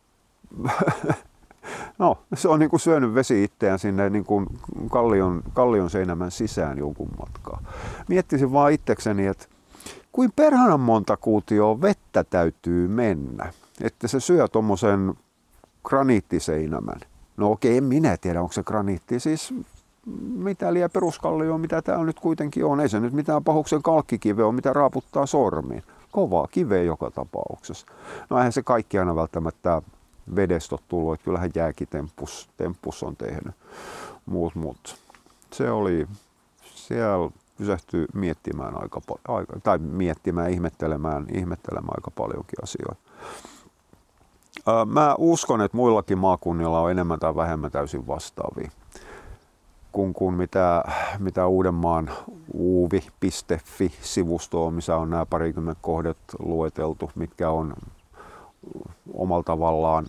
no, 1.99 2.18
se 2.35 2.49
on 2.49 2.59
niin 2.59 2.71
kuin 2.71 2.81
syönyt 2.81 3.14
vesi 3.14 3.44
itseään 3.44 3.79
sinne 3.79 4.11
niin 4.11 4.25
kuin 4.25 4.47
kallion, 4.90 5.42
kallion 5.53 5.90
seinämän 5.90 6.31
sisään 6.31 6.79
jonkun 6.79 7.09
matkaa. 7.18 7.62
Miettisin 8.09 8.53
vaan 8.53 8.73
itsekseni, 8.73 9.27
että 9.27 9.47
kuin 10.12 10.33
perhanan 10.37 10.81
monta 10.81 11.16
kuutioa 11.16 11.81
vettä 11.81 12.25
täytyy 12.25 12.88
mennä, 12.88 13.53
että 13.81 14.09
se 14.09 14.21
syö 14.21 14.49
tuommoisen 14.49 15.14
graniittiseinämän. 15.85 17.01
No 17.38 17.51
okei, 17.51 17.77
en 17.77 17.85
minä 17.85 18.16
tiedä, 18.16 18.40
onko 18.40 18.53
se 18.53 18.62
graniitti 18.62 19.20
siis 19.20 19.55
mitä 20.20 20.74
liian 20.74 20.90
peruskallio, 20.90 21.59
mitä 21.59 21.83
tämä 21.83 22.05
nyt 22.05 22.20
kuitenkin 22.20 22.64
on. 22.64 22.81
Ei 22.81 22.88
se 22.88 23.01
nyt 23.01 23.12
mitään 23.12 23.44
pahuksen 23.44 23.83
kalkkikive 23.83 24.44
on, 24.44 24.55
mitä 24.55 24.72
raaputtaa 24.72 25.27
sormiin. 25.27 25.83
Kovaa 26.12 26.46
kiveä 26.51 26.83
joka 26.83 27.11
tapauksessa. 27.11 27.87
No 28.31 28.38
eihän 28.38 28.53
se 28.53 28.62
kaikki 28.62 28.98
aina 28.98 29.16
välttämättä 29.16 29.83
vedestä 30.37 30.77
tullut, 30.88 31.14
että 31.14 31.24
kyllähän 31.24 31.51
jääkin 31.55 31.88
tempus, 32.57 33.03
on 33.03 33.16
tehnyt. 33.16 33.55
Mut, 34.27 34.55
mut. 34.55 34.96
Se 35.53 35.70
oli, 35.70 36.07
siellä 36.74 37.31
pysähtyy 37.59 38.07
miettimään 38.14 38.83
aika, 38.83 39.01
aika 39.29 39.61
tai 39.61 39.79
miettimään, 39.79 40.51
ihmettelemään, 40.51 41.27
ihmettelemään 41.35 41.94
aika 41.96 42.11
paljonkin 42.11 42.62
asioita. 42.62 43.03
Mä 44.87 45.14
uskon, 45.18 45.61
että 45.61 45.76
muillakin 45.76 46.18
maakunnilla 46.18 46.81
on 46.81 46.90
enemmän 46.90 47.18
tai 47.18 47.35
vähemmän 47.35 47.70
täysin 47.70 48.07
vastaavia 48.07 48.70
kuin, 49.92 50.14
kuin 50.14 50.35
mitä, 50.35 50.85
mitä 51.18 51.46
Uudenmaan 51.46 52.11
uuvi.fi-sivusto 52.54 54.66
on, 54.66 54.74
missä 54.74 54.96
on 54.96 55.11
nämä 55.11 55.26
parikymmentä 55.26 55.81
kohdet 55.83 56.18
lueteltu, 56.38 57.11
mitkä 57.14 57.50
on 57.50 57.74
omalla 59.14 59.42
tavallaan 59.42 60.07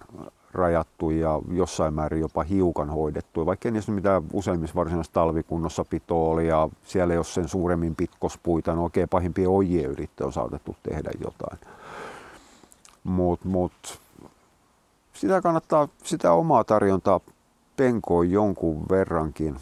rajattu 0.53 1.09
ja 1.09 1.39
jossain 1.51 1.93
määrin 1.93 2.19
jopa 2.19 2.43
hiukan 2.43 2.89
hoidettu, 2.89 3.45
vaikka 3.45 3.67
ei 3.67 3.71
niissä 3.71 3.91
mitään 3.91 4.23
useimmissa 4.33 4.75
varsinaisessa 4.75 5.13
talvikunnossa 5.13 5.85
pito 5.89 6.31
oli 6.31 6.47
ja 6.47 6.69
siellä 6.83 7.13
jos 7.13 7.33
sen 7.33 7.47
suuremmin 7.47 7.95
pitkospuita, 7.95 8.75
no 8.75 8.83
oikein 8.83 9.09
pahimpia 9.09 9.49
ojien 9.49 9.91
yrittö 9.91 10.25
on 10.25 10.33
saatettu 10.33 10.75
tehdä 10.83 11.11
jotain. 11.23 11.59
Mutta 13.03 13.47
mut, 13.47 13.99
sitä 15.19 15.41
kannattaa 15.41 15.87
sitä 16.03 16.31
omaa 16.31 16.63
tarjontaa 16.63 17.19
penkoa 17.77 18.23
jonkun 18.23 18.85
verrankin. 18.89 19.55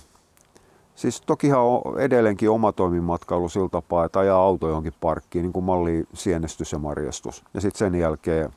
Siis 0.96 1.22
tokihan 1.22 1.60
on 1.60 2.00
edelleenkin 2.00 2.50
oma 2.50 2.72
toimimatkailu 2.72 3.50
sillä 3.50 3.70
tapaa, 3.70 4.06
että 4.06 4.20
ajaa 4.20 4.44
auto 4.44 4.68
johonkin 4.68 4.94
parkkiin, 5.02 5.44
niin 5.44 5.54
kuin 5.54 5.66
malli 5.66 6.08
sienestys 6.14 6.72
ja 6.72 6.80
marjastus. 6.80 7.44
Ja 7.54 7.62
sitten 7.62 7.80
sen 7.80 7.96
jälkeen 7.96 8.50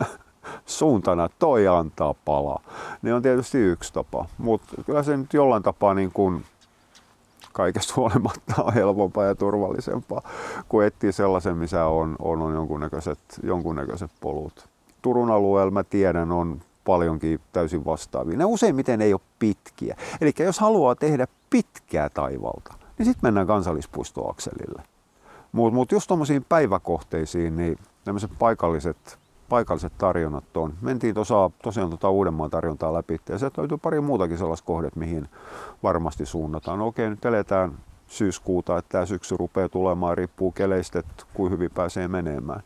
suuntana 0.66 1.28
toi 1.38 1.68
antaa 1.68 2.14
palaa. 2.24 2.62
Ne 3.02 3.14
on 3.14 3.22
tietysti 3.22 3.58
yksi 3.58 3.92
tapa, 3.92 4.26
mutta 4.38 4.82
kyllä 4.86 5.02
se 5.02 5.16
nyt 5.16 5.34
jollain 5.34 5.62
tapaa 5.62 5.94
niin 5.94 6.12
kuin 6.12 6.44
kaikesta 7.52 7.94
huolimatta 7.96 8.62
on 8.62 8.74
helpompaa 8.74 9.24
ja 9.24 9.34
turvallisempaa, 9.34 10.22
kuin 10.68 10.86
etsiä 10.86 11.12
sellaisen, 11.12 11.56
missä 11.56 11.86
on, 11.86 12.16
on, 12.18 12.42
on 12.42 12.54
jonkunnäköiset, 12.54 13.18
jonkunnäköiset 13.42 14.10
polut. 14.20 14.68
Turun 15.02 15.30
alueella 15.30 15.70
mä 15.70 15.84
tiedän 15.84 16.32
on 16.32 16.60
paljonkin 16.84 17.40
täysin 17.52 17.84
vastaavia. 17.84 18.36
Ne 18.36 18.44
useimmiten 18.44 19.00
ei 19.00 19.12
ole 19.12 19.20
pitkiä. 19.38 19.96
Eli 20.20 20.32
jos 20.38 20.58
haluaa 20.58 20.94
tehdä 20.94 21.26
pitkää 21.50 22.08
taivalta, 22.08 22.74
niin 22.98 23.06
sitten 23.06 23.26
mennään 23.26 23.46
kansallispuistoakselille. 23.46 24.82
Mutta 25.52 25.74
mut 25.74 25.92
just 25.92 26.08
tuommoisiin 26.08 26.44
päiväkohteisiin, 26.48 27.56
niin 27.56 27.78
tämmöiset 28.04 28.30
paikalliset, 28.38 29.18
paikalliset 29.48 29.92
tarjonnat 29.98 30.56
on. 30.56 30.74
Mentiin 30.80 31.14
tosa, 31.14 31.50
tosiaan 31.62 31.88
tuota 31.88 32.10
Uudenmaan 32.10 32.50
tarjontaa 32.50 32.94
läpi 32.94 33.20
ja 33.28 33.38
sieltä 33.38 33.62
löytyy 33.62 33.78
pari 33.78 34.00
muutakin 34.00 34.38
sellaista 34.38 34.66
kohdet, 34.66 34.96
mihin 34.96 35.28
varmasti 35.82 36.26
suunnataan. 36.26 36.78
No 36.78 36.86
okei, 36.86 37.10
nyt 37.10 37.24
eletään 37.24 37.78
syyskuuta, 38.06 38.78
että 38.78 38.88
tämä 38.88 39.06
syksy 39.06 39.36
rupeaa 39.36 39.68
tulemaan, 39.68 40.18
riippuu 40.18 40.52
keleistä, 40.52 40.98
että 40.98 41.24
kuin 41.34 41.52
hyvin 41.52 41.70
pääsee 41.70 42.08
menemään. 42.08 42.62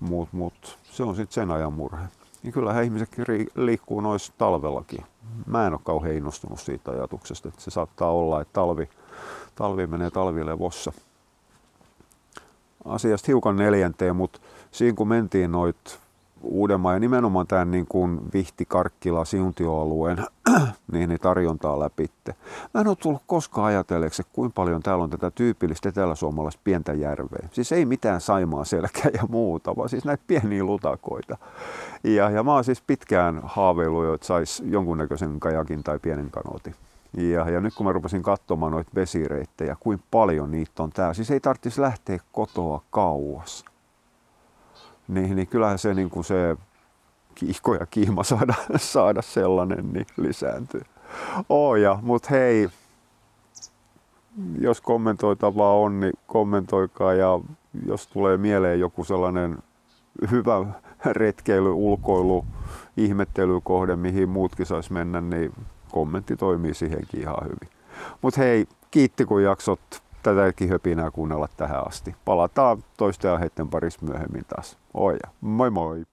Mutta 0.00 0.36
mut, 0.36 0.78
se 0.92 1.02
on 1.02 1.16
sitten 1.16 1.34
sen 1.34 1.50
ajan 1.50 1.72
murhe. 1.72 2.04
niin 2.42 2.52
kyllähän 2.52 2.84
ihmisetkin 2.84 3.24
liikkuu 3.54 4.00
noissa 4.00 4.32
talvellakin. 4.38 5.04
Mä 5.46 5.66
en 5.66 5.72
ole 5.72 5.80
kauhean 5.84 6.14
innostunut 6.14 6.60
siitä 6.60 6.90
ajatuksesta, 6.90 7.48
että 7.48 7.60
se 7.60 7.70
saattaa 7.70 8.10
olla, 8.10 8.40
että 8.40 8.52
talvi, 8.52 8.88
talvi 9.54 9.86
menee 9.86 10.10
talvilevossa. 10.10 10.92
Asiasta 12.84 13.26
hiukan 13.26 13.56
neljänteen, 13.56 14.16
mutta 14.16 14.40
siinä 14.70 14.96
kun 14.96 15.08
mentiin 15.08 15.52
noit 15.52 15.98
Uudenmaan 16.42 16.94
ja 16.94 17.00
nimenomaan 17.00 17.46
tämän 17.46 17.70
niin 17.70 17.86
kuin 17.88 18.20
Vihti, 18.34 18.64
Karkkila, 18.64 19.24
Siuntioalueen 19.24 20.18
niin, 20.92 21.08
niin 21.08 21.20
tarjontaa 21.20 21.78
läpi. 21.78 22.10
Mä 22.74 22.80
en 22.80 22.88
ole 22.88 22.96
tullut 22.96 23.22
koskaan 23.26 23.66
ajatelleeksi, 23.66 24.22
kuinka 24.32 24.54
paljon 24.54 24.82
täällä 24.82 25.04
on 25.04 25.10
tätä 25.10 25.30
tyypillistä 25.30 25.88
eteläsuomalaista 25.88 26.60
pientä 26.64 26.92
järveä. 26.92 27.48
Siis 27.52 27.72
ei 27.72 27.84
mitään 27.84 28.20
saimaa 28.20 28.64
selkää 28.64 29.10
ja 29.14 29.22
muuta, 29.28 29.76
vaan 29.76 29.88
siis 29.88 30.04
näitä 30.04 30.24
pieniä 30.26 30.64
lutakoita. 30.64 31.38
Ja, 32.04 32.30
ja 32.30 32.42
mä 32.42 32.54
oon 32.54 32.64
siis 32.64 32.82
pitkään 32.86 33.40
haaveillut, 33.44 34.14
että 34.14 34.26
sais 34.26 34.62
jonkunnäköisen 34.66 35.40
kajakin 35.40 35.82
tai 35.82 35.98
pienen 35.98 36.30
kanootin. 36.30 36.74
Ja, 37.16 37.50
ja 37.50 37.60
nyt 37.60 37.74
kun 37.74 37.86
mä 37.86 37.92
rupesin 37.92 38.22
katsomaan 38.22 38.72
noita 38.72 38.90
vesireittejä, 38.94 39.76
kuinka 39.80 40.04
paljon 40.10 40.50
niitä 40.50 40.82
on 40.82 40.90
täällä. 40.90 41.14
Siis 41.14 41.30
ei 41.30 41.40
tarvitsisi 41.40 41.80
lähteä 41.80 42.18
kotoa 42.32 42.82
kauas 42.90 43.64
niin, 45.08 45.36
niin 45.36 45.46
kyllähän 45.46 45.78
se, 45.78 45.94
niin 45.94 46.10
kuin 46.10 46.24
se 46.24 46.56
kiihko 47.34 47.74
ja 47.74 47.86
kiima 47.86 48.24
saada, 48.32 48.54
saada 48.76 49.22
sellainen 49.22 49.92
niin 49.92 50.06
lisääntyy. 50.16 50.82
Oh 51.48 51.74
ja, 51.74 51.98
mutta 52.02 52.28
hei, 52.30 52.68
jos 54.58 54.80
kommentoitavaa 54.80 55.74
on, 55.74 56.00
niin 56.00 56.12
kommentoikaa 56.26 57.14
ja 57.14 57.40
jos 57.86 58.06
tulee 58.06 58.36
mieleen 58.36 58.80
joku 58.80 59.04
sellainen 59.04 59.58
hyvä 60.30 60.66
retkeily, 61.04 61.72
ulkoilu, 61.72 62.44
ihmettelykohde, 62.96 63.96
mihin 63.96 64.28
muutkin 64.28 64.66
saisi 64.66 64.92
mennä, 64.92 65.20
niin 65.20 65.52
kommentti 65.90 66.36
toimii 66.36 66.74
siihenkin 66.74 67.20
ihan 67.20 67.44
hyvin. 67.44 67.68
Mutta 68.22 68.40
hei, 68.40 68.66
kiitti 68.90 69.24
kun 69.24 69.42
jaksot 69.42 69.80
tätäkin 70.22 70.68
höpinää 70.68 71.10
kuunnella 71.10 71.48
tähän 71.56 71.86
asti. 71.88 72.14
Palataan 72.24 72.84
toisten 72.96 73.30
aiheiden 73.30 73.68
parissa 73.68 74.06
myöhemmin 74.06 74.44
taas. 74.48 74.78
Oja, 74.94 75.18
moi 75.40 75.70
moi! 75.70 76.11